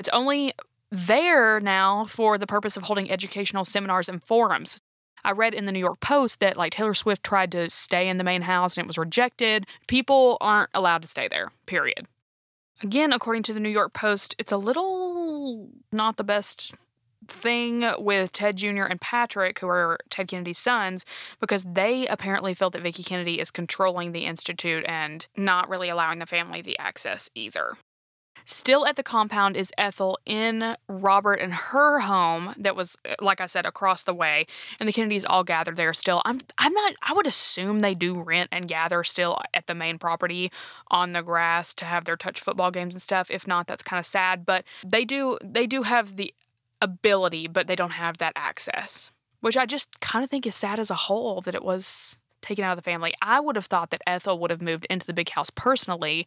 It's 0.00 0.08
only 0.08 0.54
there 0.90 1.60
now 1.60 2.06
for 2.06 2.36
the 2.36 2.48
purpose 2.48 2.76
of 2.76 2.82
holding 2.82 3.12
educational 3.12 3.64
seminars 3.64 4.08
and 4.08 4.22
forums. 4.24 4.80
I 5.24 5.32
read 5.32 5.54
in 5.54 5.66
the 5.66 5.72
New 5.72 5.78
York 5.78 6.00
Post 6.00 6.40
that 6.40 6.56
like 6.56 6.72
Taylor 6.72 6.94
Swift 6.94 7.22
tried 7.22 7.52
to 7.52 7.70
stay 7.70 8.08
in 8.08 8.16
the 8.16 8.24
main 8.24 8.42
house 8.42 8.76
and 8.76 8.84
it 8.84 8.88
was 8.88 8.98
rejected. 8.98 9.66
People 9.86 10.38
aren't 10.40 10.70
allowed 10.74 11.02
to 11.02 11.08
stay 11.08 11.28
there, 11.28 11.52
period. 11.66 12.06
Again, 12.82 13.12
according 13.12 13.44
to 13.44 13.52
the 13.52 13.60
New 13.60 13.68
York 13.68 13.92
Post, 13.92 14.34
it's 14.38 14.52
a 14.52 14.56
little 14.56 15.68
not 15.92 16.16
the 16.16 16.24
best 16.24 16.74
thing 17.28 17.84
with 17.98 18.32
Ted 18.32 18.56
Jr. 18.56 18.82
and 18.82 19.00
Patrick, 19.00 19.60
who 19.60 19.68
are 19.68 19.98
Ted 20.10 20.26
Kennedy's 20.26 20.58
sons, 20.58 21.06
because 21.40 21.64
they 21.64 22.06
apparently 22.08 22.54
felt 22.54 22.72
that 22.72 22.82
Vicki 22.82 23.04
Kennedy 23.04 23.38
is 23.38 23.52
controlling 23.52 24.10
the 24.10 24.24
Institute 24.24 24.84
and 24.88 25.26
not 25.36 25.68
really 25.68 25.88
allowing 25.88 26.18
the 26.18 26.26
family 26.26 26.62
the 26.62 26.78
access 26.78 27.30
either. 27.36 27.74
Still 28.44 28.86
at 28.86 28.96
the 28.96 29.02
compound 29.02 29.56
is 29.56 29.72
Ethel 29.78 30.18
in 30.26 30.76
Robert 30.88 31.34
and 31.34 31.52
her 31.52 32.00
home 32.00 32.54
that 32.58 32.76
was 32.76 32.96
uh, 33.08 33.14
like 33.20 33.40
I 33.40 33.46
said 33.46 33.66
across 33.66 34.02
the 34.02 34.14
way 34.14 34.46
and 34.78 34.88
the 34.88 34.92
Kennedys 34.92 35.24
all 35.24 35.44
gathered 35.44 35.76
there 35.76 35.94
still. 35.94 36.22
I'm 36.24 36.40
I'm 36.58 36.72
not 36.72 36.94
I 37.02 37.12
would 37.12 37.26
assume 37.26 37.80
they 37.80 37.94
do 37.94 38.20
rent 38.20 38.48
and 38.52 38.68
gather 38.68 39.04
still 39.04 39.40
at 39.54 39.66
the 39.66 39.74
main 39.74 39.98
property 39.98 40.50
on 40.88 41.12
the 41.12 41.22
grass 41.22 41.74
to 41.74 41.84
have 41.84 42.04
their 42.04 42.16
touch 42.16 42.40
football 42.40 42.70
games 42.70 42.94
and 42.94 43.02
stuff. 43.02 43.30
If 43.30 43.46
not 43.46 43.66
that's 43.66 43.82
kind 43.82 43.98
of 43.98 44.06
sad, 44.06 44.44
but 44.44 44.64
they 44.84 45.04
do 45.04 45.38
they 45.42 45.66
do 45.66 45.82
have 45.82 46.16
the 46.16 46.34
ability 46.80 47.46
but 47.46 47.68
they 47.68 47.76
don't 47.76 47.90
have 47.90 48.18
that 48.18 48.32
access, 48.34 49.12
which 49.40 49.56
I 49.56 49.66
just 49.66 50.00
kind 50.00 50.24
of 50.24 50.30
think 50.30 50.46
is 50.46 50.54
sad 50.54 50.78
as 50.78 50.90
a 50.90 50.94
whole 50.94 51.40
that 51.42 51.54
it 51.54 51.64
was 51.64 52.18
taken 52.42 52.64
out 52.64 52.72
of 52.72 52.76
the 52.76 52.82
family. 52.82 53.14
I 53.22 53.40
would 53.40 53.56
have 53.56 53.66
thought 53.66 53.90
that 53.90 54.02
Ethel 54.06 54.38
would 54.40 54.50
have 54.50 54.60
moved 54.60 54.86
into 54.90 55.06
the 55.06 55.12
big 55.12 55.30
house 55.30 55.50
personally 55.50 56.26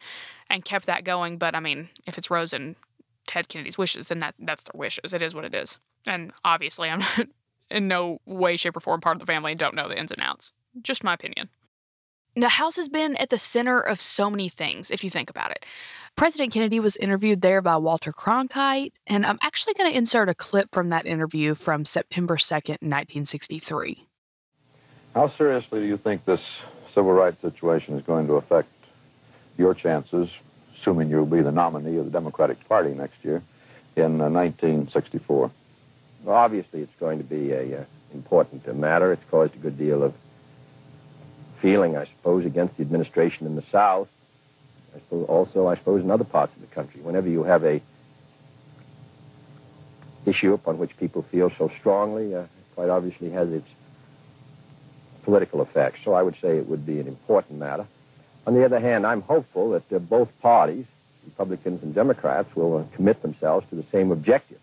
and 0.49 0.65
kept 0.65 0.85
that 0.87 1.03
going. 1.03 1.37
But 1.37 1.55
I 1.55 1.59
mean, 1.59 1.89
if 2.07 2.17
it's 2.17 2.31
Rose 2.31 2.53
and 2.53 2.75
Ted 3.27 3.49
Kennedy's 3.49 3.77
wishes, 3.77 4.07
then 4.07 4.19
that 4.19 4.35
that's 4.39 4.63
their 4.63 4.79
wishes. 4.79 5.13
It 5.13 5.21
is 5.21 5.35
what 5.35 5.45
it 5.45 5.53
is. 5.53 5.77
And 6.07 6.31
obviously, 6.43 6.89
I'm 6.89 6.99
not 6.99 7.27
in 7.69 7.87
no 7.87 8.19
way, 8.25 8.57
shape, 8.57 8.77
or 8.77 8.79
form 8.79 9.01
part 9.01 9.15
of 9.15 9.19
the 9.19 9.25
family 9.25 9.51
and 9.51 9.59
don't 9.59 9.75
know 9.75 9.87
the 9.87 9.99
ins 9.99 10.11
and 10.11 10.21
outs. 10.21 10.53
Just 10.81 11.03
my 11.03 11.13
opinion. 11.13 11.49
The 12.37 12.49
house 12.49 12.75
has 12.75 12.89
been 12.89 13.15
at 13.15 13.29
the 13.29 13.39
center 13.39 13.79
of 13.79 14.01
so 14.01 14.29
many 14.29 14.49
things, 14.49 14.91
if 14.91 15.05
you 15.05 15.09
think 15.09 15.29
about 15.29 15.51
it. 15.51 15.65
President 16.17 16.51
Kennedy 16.51 16.81
was 16.81 16.97
interviewed 16.97 17.41
there 17.41 17.61
by 17.61 17.77
Walter 17.77 18.11
Cronkite, 18.11 18.91
and 19.07 19.25
I'm 19.25 19.39
actually 19.41 19.73
going 19.75 19.89
to 19.89 19.97
insert 19.97 20.27
a 20.27 20.35
clip 20.35 20.69
from 20.73 20.89
that 20.89 21.05
interview 21.05 21.55
from 21.55 21.85
September 21.85 22.35
2nd, 22.35 22.81
1963. 22.81 24.05
How 25.15 25.29
seriously 25.29 25.79
do 25.79 25.85
you 25.85 25.95
think 25.95 26.25
this 26.25 26.41
civil 26.93 27.13
rights 27.13 27.39
situation 27.39 27.97
is 27.97 28.03
going 28.03 28.27
to 28.27 28.33
affect 28.33 28.67
your 29.57 29.73
chances, 29.73 30.29
assuming 30.75 31.09
you'll 31.09 31.25
be 31.25 31.41
the 31.41 31.53
nominee 31.53 31.95
of 31.95 32.03
the 32.03 32.11
Democratic 32.11 32.67
Party 32.67 32.93
next 32.93 33.23
year, 33.23 33.41
in 33.95 34.19
uh, 34.19 34.29
1964? 34.29 35.51
Well, 36.25 36.35
obviously, 36.35 36.81
it's 36.81 36.95
going 36.99 37.19
to 37.19 37.23
be 37.23 37.53
a 37.53 37.79
uh, 37.79 37.83
important 38.13 38.67
uh, 38.67 38.73
matter. 38.73 39.13
It's 39.13 39.23
caused 39.31 39.55
a 39.55 39.59
good 39.59 39.77
deal 39.77 40.03
of 40.03 40.13
feeling, 41.61 41.95
I 41.95 42.03
suppose, 42.03 42.43
against 42.45 42.75
the 42.75 42.81
administration 42.83 43.47
in 43.47 43.55
the 43.55 43.63
South. 43.71 44.09
I 44.93 44.99
suppose 44.99 45.27
also, 45.29 45.67
I 45.67 45.75
suppose, 45.75 46.03
in 46.03 46.11
other 46.11 46.25
parts 46.25 46.53
of 46.57 46.59
the 46.59 46.75
country. 46.75 46.99
Whenever 46.99 47.29
you 47.29 47.43
have 47.43 47.63
a 47.63 47.81
issue 50.25 50.51
upon 50.51 50.77
which 50.77 50.97
people 50.97 51.21
feel 51.21 51.51
so 51.51 51.69
strongly, 51.79 52.35
uh, 52.35 52.43
quite 52.75 52.89
obviously 52.89 53.29
has 53.29 53.49
its 53.53 53.69
political 55.25 55.61
effects. 55.61 55.99
So 56.05 56.13
I 56.13 56.21
would 56.21 56.39
say 56.39 56.57
it 56.57 56.67
would 56.67 56.85
be 56.85 56.99
an 56.99 57.07
important 57.07 57.59
matter. 57.59 57.85
On 58.47 58.53
the 58.53 58.63
other 58.63 58.79
hand, 58.79 59.05
I'm 59.05 59.21
hopeful 59.21 59.71
that 59.71 59.91
uh, 59.91 59.99
both 59.99 60.29
parties, 60.39 60.85
Republicans 61.25 61.83
and 61.83 61.93
Democrats, 61.93 62.55
will 62.55 62.77
uh, 62.77 62.83
commit 62.95 63.21
themselves 63.21 63.67
to 63.69 63.75
the 63.75 63.83
same 63.91 64.11
objective 64.11 64.59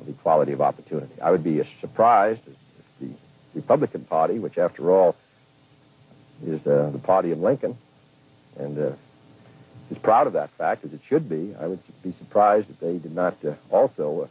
of 0.00 0.08
equality 0.08 0.52
of 0.52 0.62
opportunity. 0.62 1.20
I 1.20 1.30
would 1.30 1.44
be 1.44 1.62
surprised 1.80 2.40
if 2.48 2.56
the 3.00 3.10
Republican 3.54 4.04
Party, 4.04 4.38
which 4.38 4.56
after 4.56 4.90
all 4.90 5.14
is 6.44 6.66
uh, 6.66 6.90
the 6.90 6.98
party 6.98 7.30
of 7.32 7.40
Lincoln, 7.40 7.76
and 8.58 8.78
uh, 8.78 8.92
is 9.90 9.98
proud 9.98 10.26
of 10.26 10.32
that 10.32 10.50
fact, 10.50 10.84
as 10.84 10.92
it 10.94 11.00
should 11.06 11.28
be, 11.28 11.54
I 11.60 11.66
would 11.66 11.80
be 12.02 12.12
surprised 12.18 12.70
if 12.70 12.80
they 12.80 12.96
did 12.98 13.14
not 13.14 13.36
uh, 13.44 13.52
also 13.70 14.22
uh, 14.22 14.26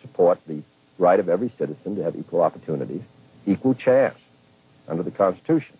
support 0.00 0.38
the 0.46 0.62
right 0.96 1.20
of 1.20 1.28
every 1.28 1.50
citizen 1.58 1.96
to 1.96 2.02
have 2.02 2.16
equal 2.16 2.40
opportunities, 2.40 3.02
equal 3.46 3.74
chance 3.74 4.16
under 4.88 5.02
the 5.02 5.10
Constitution. 5.10 5.76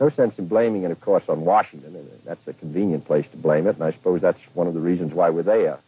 No 0.00 0.08
sense 0.08 0.38
in 0.38 0.48
blaming 0.48 0.82
it, 0.82 0.90
of 0.90 1.00
course, 1.00 1.28
on 1.28 1.42
Washington. 1.42 1.96
That's 2.24 2.46
a 2.48 2.52
convenient 2.52 3.06
place 3.06 3.26
to 3.30 3.36
blame 3.36 3.66
it, 3.66 3.76
and 3.76 3.84
I 3.84 3.92
suppose 3.92 4.20
that's 4.20 4.40
one 4.54 4.66
of 4.66 4.74
the 4.74 4.80
reasons 4.80 5.14
why 5.14 5.30
we're 5.30 5.42
there. 5.42 5.78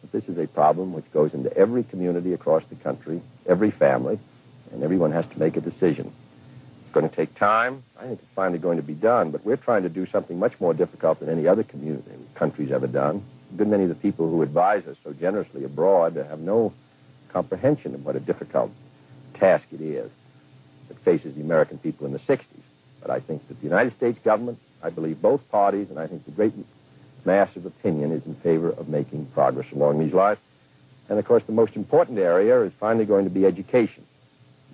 But 0.00 0.12
this 0.12 0.28
is 0.28 0.38
a 0.38 0.46
problem 0.46 0.92
which 0.92 1.10
goes 1.12 1.34
into 1.34 1.54
every 1.56 1.82
community 1.82 2.32
across 2.32 2.64
the 2.66 2.76
country, 2.76 3.20
every 3.46 3.70
family, 3.70 4.18
and 4.72 4.82
everyone 4.82 5.10
has 5.12 5.26
to 5.26 5.38
make 5.38 5.56
a 5.56 5.60
decision. 5.60 6.12
It's 6.84 6.94
going 6.94 7.08
to 7.08 7.14
take 7.14 7.34
time. 7.34 7.82
I 7.98 8.06
think 8.06 8.20
it's 8.20 8.32
finally 8.32 8.58
going 8.58 8.76
to 8.76 8.84
be 8.84 8.94
done, 8.94 9.32
but 9.32 9.44
we're 9.44 9.56
trying 9.56 9.82
to 9.82 9.88
do 9.88 10.06
something 10.06 10.38
much 10.38 10.58
more 10.60 10.72
difficult 10.72 11.18
than 11.18 11.28
any 11.28 11.48
other 11.48 11.64
community, 11.64 12.04
country's 12.34 12.70
ever 12.70 12.86
done. 12.86 13.22
A 13.52 13.56
good 13.56 13.68
many 13.68 13.82
of 13.82 13.88
the 13.88 13.96
people 13.96 14.30
who 14.30 14.42
advise 14.42 14.86
us 14.86 14.96
so 15.02 15.12
generously 15.12 15.64
abroad 15.64 16.14
have 16.14 16.38
no 16.38 16.72
comprehension 17.32 17.94
of 17.94 18.06
what 18.06 18.16
a 18.16 18.20
difficult 18.20 18.70
task 19.34 19.66
it 19.72 19.80
is 19.80 20.10
that 20.90 20.98
faces 20.98 21.36
the 21.36 21.40
American 21.40 21.78
people 21.78 22.04
in 22.04 22.12
the 22.12 22.18
60s. 22.18 22.44
But 23.00 23.10
I 23.10 23.20
think 23.20 23.46
that 23.48 23.54
the 23.60 23.64
United 23.64 23.94
States 23.96 24.18
government, 24.24 24.58
I 24.82 24.90
believe 24.90 25.22
both 25.22 25.48
parties, 25.50 25.88
and 25.88 25.98
I 25.98 26.08
think 26.08 26.24
the 26.24 26.32
great 26.32 26.52
mass 27.24 27.54
of 27.56 27.64
opinion 27.64 28.10
is 28.10 28.26
in 28.26 28.34
favor 28.34 28.70
of 28.70 28.88
making 28.88 29.26
progress 29.26 29.70
along 29.72 30.00
these 30.00 30.12
lines. 30.12 30.38
And 31.08 31.18
of 31.18 31.24
course, 31.24 31.44
the 31.44 31.52
most 31.52 31.76
important 31.76 32.18
area 32.18 32.60
is 32.62 32.72
finally 32.72 33.04
going 33.04 33.24
to 33.24 33.30
be 33.30 33.46
education, 33.46 34.04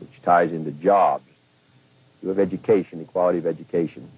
which 0.00 0.23
ties 0.23 0.52
into 0.52 0.70
jobs. 0.70 1.25
You 2.23 2.30
have 2.30 2.38
education, 2.38 3.00
equality 3.00 3.38
of 3.38 3.46
education, 3.46 4.08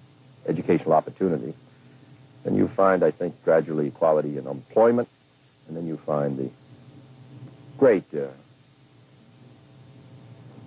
educational 0.47 0.93
opportunity. 0.93 1.53
And 2.45 2.55
you 2.55 2.69
find, 2.69 3.03
I 3.03 3.11
think, 3.11 3.43
gradually 3.43 3.87
equality 3.87 4.37
in 4.37 4.47
employment, 4.47 5.09
and 5.67 5.75
then 5.75 5.85
you 5.85 5.97
find 5.97 6.37
the 6.37 6.49
great 7.77 8.05
uh, 8.13 8.27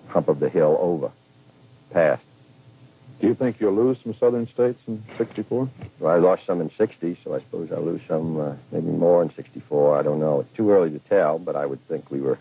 hump 0.09 0.29
of 0.29 0.41
the 0.41 0.51
hill 0.51 0.77
over 0.79 1.11
passed. 1.93 2.23
Do 3.21 3.29
you 3.29 3.35
think 3.35 3.61
you'll 3.61 3.75
lose 3.75 3.99
some 4.03 4.15
southern 4.15 4.49
states 4.49 4.81
in 4.89 5.03
64? 5.17 5.69
Well, 6.01 6.13
I 6.13 6.19
lost 6.19 6.45
some 6.45 6.61
in 6.61 6.71
60, 6.71 7.17
so 7.23 7.35
I 7.35 7.39
suppose 7.39 7.71
I'll 7.71 7.83
lose 7.83 8.03
some, 8.09 8.41
uh, 8.41 8.55
maybe 8.73 8.89
more 8.89 9.23
in 9.23 9.31
64. 9.31 9.99
I 9.99 10.03
don't 10.03 10.19
know. 10.19 10.41
It's 10.41 10.53
too 10.55 10.73
early 10.73 10.91
to 10.91 10.99
tell, 10.99 11.39
but 11.39 11.55
I 11.55 11.65
would 11.65 11.81
think 11.87 12.11
we 12.11 12.21
were 12.21 12.39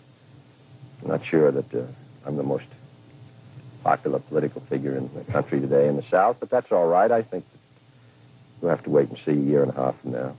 I'm 1.02 1.08
not 1.08 1.24
sure 1.24 1.50
that 1.50 1.74
uh, 1.74 1.82
I'm 2.26 2.36
the 2.36 2.42
most 2.42 2.66
popular 3.82 4.20
political 4.20 4.60
figure 4.62 4.96
in 4.96 5.10
the 5.14 5.24
country 5.32 5.60
today 5.60 5.88
in 5.88 5.96
the 5.96 6.02
South, 6.04 6.36
but 6.38 6.48
that's 6.48 6.70
all 6.70 6.86
right. 6.86 7.10
I 7.10 7.22
think 7.22 7.44
we'll 8.60 8.70
have 8.70 8.84
to 8.84 8.90
wait 8.90 9.08
and 9.08 9.18
see 9.18 9.32
a 9.32 9.34
year 9.34 9.62
and 9.62 9.72
a 9.72 9.74
half 9.74 10.00
from 10.00 10.12
now. 10.12 10.36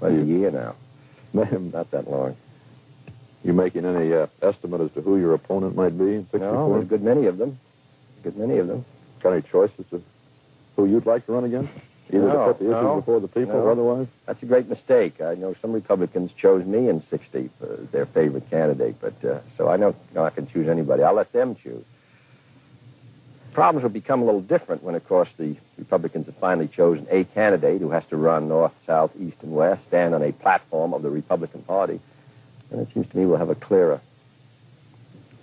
Well, 0.00 0.10
a 0.10 0.22
year 0.22 0.50
now. 0.50 0.74
Ma'am 1.32 1.70
not 1.70 1.90
that 1.92 2.10
long. 2.10 2.36
You 3.42 3.54
making 3.54 3.86
any 3.86 4.12
uh, 4.12 4.26
estimate 4.42 4.82
as 4.82 4.92
to 4.92 5.00
who 5.00 5.18
your 5.18 5.32
opponent 5.32 5.74
might 5.74 5.96
be 5.96 6.16
in 6.16 6.22
64? 6.24 6.40
No, 6.40 6.72
there's 6.72 6.84
a 6.84 6.86
good 6.86 7.02
many 7.02 7.26
of 7.26 7.38
them 7.38 7.58
good 8.22 8.36
many 8.36 8.58
of 8.58 8.66
them. 8.66 8.84
Got 9.22 9.32
any 9.32 9.42
choices 9.42 9.92
of 9.92 10.02
who 10.76 10.86
you'd 10.86 11.06
like 11.06 11.26
to 11.26 11.32
run 11.32 11.44
against? 11.44 11.72
Either 12.12 12.26
no, 12.26 12.32
to 12.32 12.44
put 12.46 12.58
the 12.58 12.64
issues 12.64 12.82
no, 12.82 12.96
before 12.96 13.20
the 13.20 13.28
people 13.28 13.54
no. 13.54 13.60
or 13.60 13.70
otherwise? 13.70 14.08
That's 14.26 14.42
a 14.42 14.46
great 14.46 14.68
mistake. 14.68 15.20
I 15.20 15.34
know 15.34 15.54
some 15.62 15.72
Republicans 15.72 16.32
chose 16.32 16.64
me 16.64 16.88
in 16.88 17.02
60 17.08 17.50
as 17.62 17.90
their 17.90 18.06
favorite 18.06 18.50
candidate, 18.50 18.96
but 19.00 19.24
uh, 19.24 19.40
so 19.56 19.68
I 19.68 19.76
know 19.76 19.88
you 19.88 20.14
know, 20.14 20.24
I 20.24 20.30
can 20.30 20.46
choose 20.48 20.66
anybody. 20.66 21.02
I'll 21.04 21.14
let 21.14 21.32
them 21.32 21.54
choose. 21.54 21.84
Problems 23.52 23.82
will 23.82 23.90
become 23.90 24.22
a 24.22 24.24
little 24.24 24.40
different 24.40 24.82
when, 24.82 24.94
of 24.94 25.06
course, 25.06 25.28
the 25.36 25.56
Republicans 25.78 26.26
have 26.26 26.36
finally 26.36 26.68
chosen 26.68 27.06
a 27.10 27.24
candidate 27.24 27.80
who 27.80 27.90
has 27.90 28.04
to 28.06 28.16
run 28.16 28.48
north, 28.48 28.72
south, 28.86 29.12
east, 29.18 29.42
and 29.42 29.52
west, 29.52 29.86
stand 29.88 30.14
on 30.14 30.22
a 30.22 30.32
platform 30.32 30.94
of 30.94 31.02
the 31.02 31.10
Republican 31.10 31.62
Party. 31.62 32.00
And 32.70 32.80
it 32.80 32.92
seems 32.94 33.08
to 33.08 33.16
me 33.16 33.26
we'll 33.26 33.38
have 33.38 33.50
a 33.50 33.56
clearer 33.56 34.00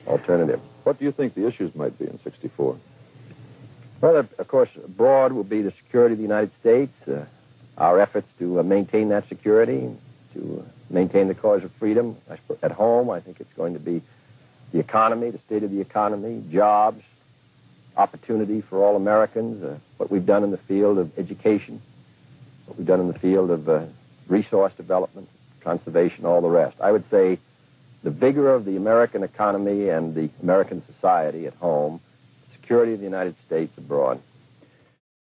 alternative. 0.05 0.61
What 0.87 0.99
do 0.99 1.03
you 1.03 1.11
think 1.11 1.33
the 1.33 1.45
issues 1.45 1.75
might 1.75 1.99
be 1.99 2.05
in 2.05 2.17
64? 2.17 2.77
Well, 3.99 4.15
of 4.15 4.47
course, 4.47 4.69
broad 4.87 5.33
will 5.33 5.43
be 5.43 5.61
the 5.61 5.71
security 5.71 6.13
of 6.13 6.17
the 6.17 6.23
United 6.23 6.57
States, 6.61 7.09
uh, 7.09 7.25
our 7.77 7.99
efforts 7.99 8.29
to 8.39 8.61
uh, 8.61 8.63
maintain 8.63 9.09
that 9.09 9.27
security, 9.27 9.91
to 10.33 10.63
uh, 10.65 10.71
maintain 10.89 11.27
the 11.27 11.35
cause 11.35 11.65
of 11.65 11.73
freedom. 11.73 12.15
At 12.63 12.71
home, 12.71 13.09
I 13.09 13.19
think 13.19 13.41
it's 13.41 13.51
going 13.51 13.73
to 13.73 13.81
be 13.81 14.01
the 14.71 14.79
economy, 14.79 15.29
the 15.29 15.39
state 15.39 15.63
of 15.63 15.71
the 15.71 15.81
economy, 15.81 16.41
jobs, 16.49 17.03
opportunity 17.97 18.61
for 18.61 18.81
all 18.81 18.95
Americans, 18.95 19.61
uh, 19.61 19.77
what 19.97 20.09
we've 20.09 20.25
done 20.25 20.45
in 20.45 20.51
the 20.51 20.57
field 20.57 20.99
of 20.99 21.19
education, 21.19 21.81
what 22.65 22.77
we've 22.77 22.87
done 22.87 23.01
in 23.01 23.09
the 23.09 23.19
field 23.19 23.51
of 23.51 23.67
uh, 23.67 23.83
resource 24.29 24.73
development, 24.75 25.27
conservation, 25.59 26.25
all 26.25 26.39
the 26.39 26.47
rest. 26.47 26.79
I 26.79 26.93
would 26.93 27.09
say 27.09 27.39
the 28.07 28.11
vigor 28.11 28.53
of 28.53 28.63
the 28.63 28.77
American 28.77 29.21
economy 29.21 29.89
and 29.89 30.15
the 30.15 30.29
American 30.41 30.81
society 30.85 31.45
at 31.45 31.53
home, 31.55 31.99
security 32.53 32.93
of 32.93 32.99
the 32.99 33.03
United 33.03 33.35
States 33.45 33.77
abroad. 33.77 34.21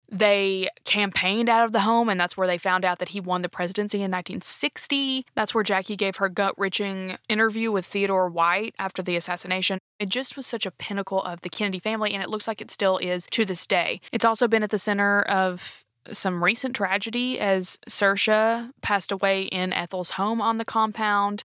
They 0.08 0.70
campaigned 0.86 1.50
out 1.50 1.66
of 1.66 1.74
the 1.74 1.82
home, 1.82 2.08
and 2.08 2.18
that's 2.18 2.38
where 2.38 2.48
they 2.48 2.58
found 2.58 2.86
out 2.86 3.00
that 3.00 3.10
he 3.10 3.20
won 3.20 3.42
the 3.42 3.50
presidency 3.50 3.98
in 3.98 4.10
1960. 4.10 5.26
That's 5.36 5.54
where 5.54 5.66
Jackie 5.66 5.98
gave 5.98 6.16
her 6.16 6.30
gut 6.30 6.54
wrenching 6.58 7.18
interview 7.28 7.74
with 7.74 7.86
Theodore 7.86 8.30
White 8.30 8.74
after 8.80 9.02
the 9.02 9.18
assassination. 9.18 9.78
It 10.00 10.08
just 10.08 10.38
was 10.38 10.48
such 10.48 10.66
a 10.66 10.72
pinnacle 10.72 11.22
of 11.22 11.42
the 11.42 11.50
Kennedy 11.50 11.80
family, 11.80 12.14
and 12.14 12.24
it 12.24 12.30
looks 12.30 12.48
like 12.48 12.62
it 12.62 12.72
still 12.72 12.98
is 13.00 13.28
to 13.32 13.44
this 13.44 13.66
day. 13.66 14.00
It's 14.14 14.24
also 14.24 14.48
been 14.48 14.64
at 14.64 14.70
the 14.70 14.78
center 14.78 15.24
of 15.24 15.84
some 16.10 16.42
recent 16.42 16.74
tragedy 16.74 17.38
as 17.38 17.78
Saoirse 17.90 18.72
passed 18.82 19.12
away 19.12 19.44
in 19.44 19.74
Ethel's 19.74 20.12
home 20.12 20.42
on 20.42 20.58
the 20.58 20.66
compound. 20.66 21.44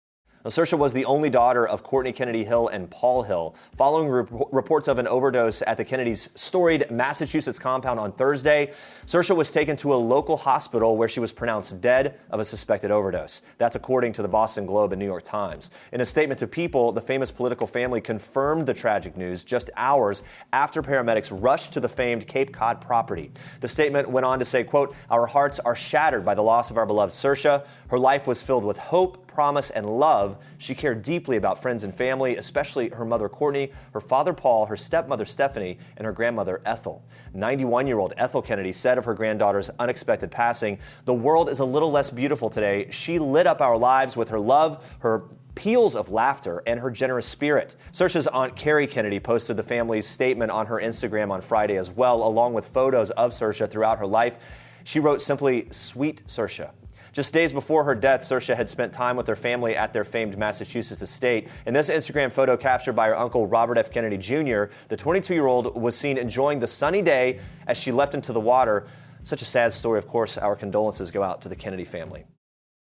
Saoirse 0.47 0.78
was 0.78 0.94
the 0.94 1.04
only 1.04 1.28
daughter 1.28 1.68
of 1.68 1.82
Courtney 1.82 2.12
Kennedy 2.12 2.44
Hill 2.44 2.68
and 2.68 2.90
Paul 2.90 3.25
Hill. 3.25 3.54
Following 3.76 4.09
reports 4.09 4.88
of 4.88 4.99
an 4.99 5.06
overdose 5.06 5.62
at 5.66 5.76
the 5.76 5.85
Kennedys' 5.85 6.30
storied 6.35 6.90
Massachusetts 6.90 7.59
compound 7.59 8.00
on 8.00 8.12
Thursday, 8.12 8.73
Saoirse 9.04 9.37
was 9.37 9.50
taken 9.50 9.76
to 9.76 9.92
a 9.92 9.97
local 9.97 10.38
hospital 10.38 10.97
where 10.97 11.11
she 11.11 11.20
was 11.20 11.30
pronounced 11.30 11.82
dead 11.82 12.18
of 12.30 12.40
a 12.40 12.44
suspected 12.47 12.90
overdose. 12.90 13.42
That's 13.59 13.76
according 13.76 14.14
to 14.14 14.23
the 14.23 14.28
Boston 14.28 14.64
Globe 14.64 14.92
and 14.92 14.99
New 14.99 15.04
York 15.04 15.25
Times. 15.25 15.70
In 15.92 16.00
a 16.00 16.06
statement 16.06 16.38
to 16.40 16.47
People, 16.47 16.90
the 16.90 17.02
famous 17.02 17.30
political 17.30 17.66
family 17.66 18.00
confirmed 18.00 18.64
the 18.64 18.73
tragic 18.73 19.18
news 19.18 19.44
just 19.44 19.68
hours 19.76 20.23
after 20.54 20.82
paramedics 20.82 21.28
rushed 21.30 21.75
to 21.75 21.80
the 21.80 21.88
famed 21.88 22.26
Cape 22.26 22.50
Cod 22.50 22.80
property. 22.80 23.30
The 23.61 23.68
statement 23.68 24.09
went 24.09 24.25
on 24.25 24.38
to 24.38 24.47
say, 24.47 24.64
quote, 24.64 24.94
Our 25.11 25.26
hearts 25.26 25.59
are 25.61 25.76
shattered 25.76 26.25
by 26.25 26.35
the 26.35 26.42
loss 26.42 26.70
of 26.70 26.78
our 26.78 26.87
beloved 26.87 27.12
Saoirse. 27.12 27.62
Her 27.88 27.99
life 27.99 28.26
was 28.26 28.40
filled 28.40 28.64
with 28.64 28.78
hope, 28.78 29.30
promise, 29.31 29.71
and 29.71 29.87
love. 29.87 30.37
She 30.59 30.75
cared 30.75 31.03
deeply 31.03 31.37
about 31.37 31.63
friends 31.63 31.85
and 31.85 31.95
family, 31.95 32.37
especially 32.37 32.89
her 32.91 33.05
mother 33.05 33.29
Courtney, 33.29 33.73
her 33.93 34.01
father 34.01 34.33
Paul, 34.33 34.67
her 34.67 34.77
stepmother 34.77 35.25
Stephanie, 35.25 35.79
and 35.97 36.05
her 36.05 36.13
grandmother 36.13 36.61
Ethel. 36.67 37.03
91 37.33 37.87
year 37.87 37.99
old 37.99 38.13
Ethel 38.17 38.43
Kennedy 38.43 38.73
said 38.73 38.99
of 38.99 39.05
her 39.05 39.15
granddaughter's 39.15 39.71
unexpected 39.79 40.31
passing, 40.31 40.79
The 41.05 41.15
world 41.15 41.49
is 41.49 41.61
a 41.61 41.65
little 41.65 41.91
less 41.91 42.11
beautiful 42.11 42.51
today. 42.51 42.89
She 42.91 43.19
lit 43.19 43.47
up 43.47 43.61
our 43.61 43.77
lives 43.77 44.17
with 44.17 44.29
her 44.31 44.41
love, 44.41 44.85
her 45.01 45.23
peals 45.55 45.95
of 45.95 46.11
laughter, 46.11 46.63
and 46.67 46.81
her 46.81 46.91
generous 46.91 47.27
spirit. 47.27 47.77
Saoirse's 47.93 48.27
aunt 48.29 48.57
Kerry 48.57 48.87
Kennedy 48.87 49.21
posted 49.21 49.57
the 49.57 49.63
family's 49.63 50.07
statement 50.07 50.51
on 50.51 50.67
her 50.67 50.77
Instagram 50.77 51.31
on 51.31 51.41
Friday 51.41 51.77
as 51.77 51.91
well, 51.91 52.23
along 52.23 52.55
with 52.55 52.67
photos 52.67 53.11
of 53.11 53.33
Saoirse 53.33 53.71
throughout 53.71 53.99
her 53.99 54.07
life. 54.07 54.39
She 54.85 55.01
wrote 55.01 55.21
simply, 55.21 55.69
Sweet 55.71 56.27
Saoirse. 56.27 56.71
Just 57.12 57.33
days 57.35 57.52
before 57.52 57.85
her 57.85 57.95
death, 57.95 58.23
Saoirse 58.23 58.55
had 58.55 58.71
spent 58.71 58.93
time 58.93 59.17
with 59.17 59.26
her 59.26 59.37
family 59.37 59.76
at 59.76 59.93
their 59.93 60.05
famed 60.05 60.38
Massachusetts 60.38 61.02
estate. 61.02 61.49
In 61.67 61.75
this 61.75 61.90
Instagram 61.90 62.33
photo 62.33 62.57
captured 62.57 62.93
by 62.95 63.09
her 63.09 63.17
uncle 63.17 63.47
Robert 63.47 63.79
F. 63.79 63.90
Kennedy 63.90 64.17
Jr., 64.17 64.64
the 64.88 64.97
22 64.97 65.35
year 65.35 65.47
old 65.47 65.75
was 65.81 65.97
seen 65.97 66.17
enjoying 66.19 66.61
the 66.61 66.67
sunny 66.67 67.02
day 67.02 67.40
as 67.67 67.76
she 67.76 67.93
leapt 67.93 68.14
into 68.14 68.33
the 68.33 68.40
water. 68.40 68.87
Such 69.23 69.43
a 69.43 69.45
sad 69.45 69.73
story. 69.73 69.99
Of 69.99 70.07
course, 70.07 70.38
our 70.38 70.57
condolences 70.57 71.11
go 71.11 71.23
out 71.23 71.43
to 71.43 71.49
the 71.49 71.57
Kennedy 71.57 71.85
family. 71.85 72.25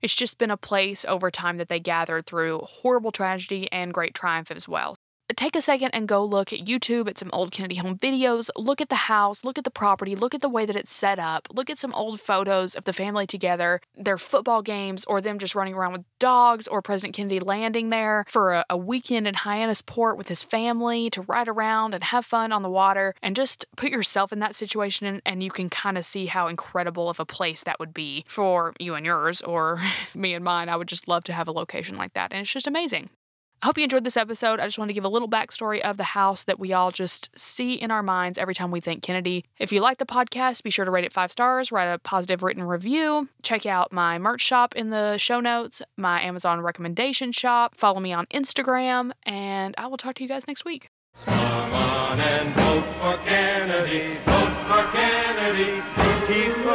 It's 0.01 0.15
just 0.15 0.37
been 0.37 0.51
a 0.51 0.57
place 0.57 1.05
over 1.05 1.31
time 1.31 1.57
that 1.57 1.69
they 1.69 1.79
gathered 1.79 2.25
through 2.25 2.59
horrible 2.63 3.11
tragedy 3.11 3.71
and 3.71 3.93
great 3.93 4.13
triumph 4.13 4.51
as 4.51 4.67
well 4.67 4.97
take 5.35 5.55
a 5.55 5.61
second 5.61 5.91
and 5.91 6.07
go 6.07 6.23
look 6.23 6.53
at 6.53 6.65
YouTube 6.65 7.07
at 7.07 7.17
some 7.17 7.29
old 7.33 7.51
Kennedy 7.51 7.75
home 7.75 7.97
videos. 7.97 8.49
Look 8.57 8.81
at 8.81 8.89
the 8.89 8.95
house, 8.95 9.43
look 9.43 9.57
at 9.57 9.63
the 9.63 9.71
property, 9.71 10.15
look 10.15 10.35
at 10.35 10.41
the 10.41 10.49
way 10.49 10.65
that 10.65 10.75
it's 10.75 10.93
set 10.93 11.19
up, 11.19 11.47
look 11.51 11.69
at 11.69 11.77
some 11.77 11.93
old 11.93 12.19
photos 12.19 12.75
of 12.75 12.83
the 12.83 12.93
family 12.93 13.25
together, 13.25 13.81
their 13.95 14.17
football 14.17 14.61
games, 14.61 15.05
or 15.05 15.21
them 15.21 15.39
just 15.39 15.55
running 15.55 15.73
around 15.73 15.93
with 15.93 16.03
dogs, 16.19 16.67
or 16.67 16.81
President 16.81 17.15
Kennedy 17.15 17.39
landing 17.39 17.89
there 17.89 18.25
for 18.27 18.53
a, 18.53 18.65
a 18.69 18.77
weekend 18.77 19.27
in 19.27 19.35
Hyannisport 19.35 20.17
with 20.17 20.27
his 20.27 20.43
family 20.43 21.09
to 21.11 21.21
ride 21.21 21.47
around 21.47 21.93
and 21.93 22.03
have 22.03 22.25
fun 22.25 22.51
on 22.51 22.61
the 22.61 22.69
water. 22.69 23.15
And 23.21 23.35
just 23.35 23.65
put 23.75 23.91
yourself 23.91 24.31
in 24.31 24.39
that 24.39 24.55
situation, 24.55 25.07
and, 25.07 25.21
and 25.25 25.43
you 25.43 25.51
can 25.51 25.69
kind 25.69 25.97
of 25.97 26.05
see 26.05 26.25
how 26.27 26.47
incredible 26.47 27.09
of 27.09 27.19
a 27.19 27.25
place 27.25 27.63
that 27.63 27.79
would 27.79 27.93
be 27.93 28.25
for 28.27 28.73
you 28.79 28.95
and 28.95 29.05
yours, 29.05 29.41
or 29.41 29.79
me 30.15 30.33
and 30.33 30.43
mine. 30.43 30.69
I 30.69 30.75
would 30.75 30.87
just 30.87 31.07
love 31.07 31.23
to 31.25 31.33
have 31.33 31.47
a 31.47 31.51
location 31.51 31.97
like 31.97 32.13
that. 32.13 32.31
And 32.31 32.41
it's 32.41 32.51
just 32.51 32.67
amazing. 32.67 33.09
I 33.63 33.65
hope 33.65 33.77
you 33.77 33.85
enjoyed 33.85 34.03
this 34.03 34.17
episode. 34.17 34.59
I 34.59 34.65
just 34.65 34.77
want 34.77 34.89
to 34.89 34.93
give 34.93 35.05
a 35.05 35.09
little 35.09 35.29
backstory 35.29 35.79
of 35.79 35.95
the 35.95 36.03
house 36.03 36.43
that 36.43 36.59
we 36.59 36.73
all 36.73 36.91
just 36.91 37.29
see 37.39 37.75
in 37.75 37.91
our 37.91 38.03
minds 38.03 38.37
every 38.37 38.53
time 38.53 38.71
we 38.71 38.81
think 38.81 39.01
Kennedy. 39.03 39.45
If 39.57 39.71
you 39.71 39.79
like 39.79 39.99
the 39.99 40.05
podcast, 40.05 40.63
be 40.63 40.69
sure 40.69 40.83
to 40.83 40.91
rate 40.91 41.05
it 41.05 41.13
five 41.13 41.31
stars, 41.31 41.71
write 41.71 41.85
a 41.85 41.97
positive 41.97 42.43
written 42.43 42.63
review, 42.63 43.29
check 43.41 43.65
out 43.65 43.93
my 43.93 44.19
merch 44.19 44.41
shop 44.41 44.75
in 44.75 44.89
the 44.89 45.17
show 45.17 45.39
notes, 45.39 45.81
my 45.95 46.21
Amazon 46.21 46.59
recommendation 46.59 47.31
shop, 47.31 47.77
follow 47.77 48.01
me 48.01 48.11
on 48.11 48.25
Instagram, 48.33 49.13
and 49.23 49.73
I 49.77 49.87
will 49.87 49.95
talk 49.95 50.15
to 50.15 50.23
you 50.23 50.27
guys 50.27 50.45
next 50.45 50.65
week. 50.65 50.89
Come 51.23 51.33
on 51.39 52.19
and 52.19 52.53
vote 52.55 52.85
for 52.99 53.17
Kennedy, 53.23 54.17
vote 54.25 54.57
for 54.67 54.91
Kennedy, 54.91 55.81
keep 56.27 56.65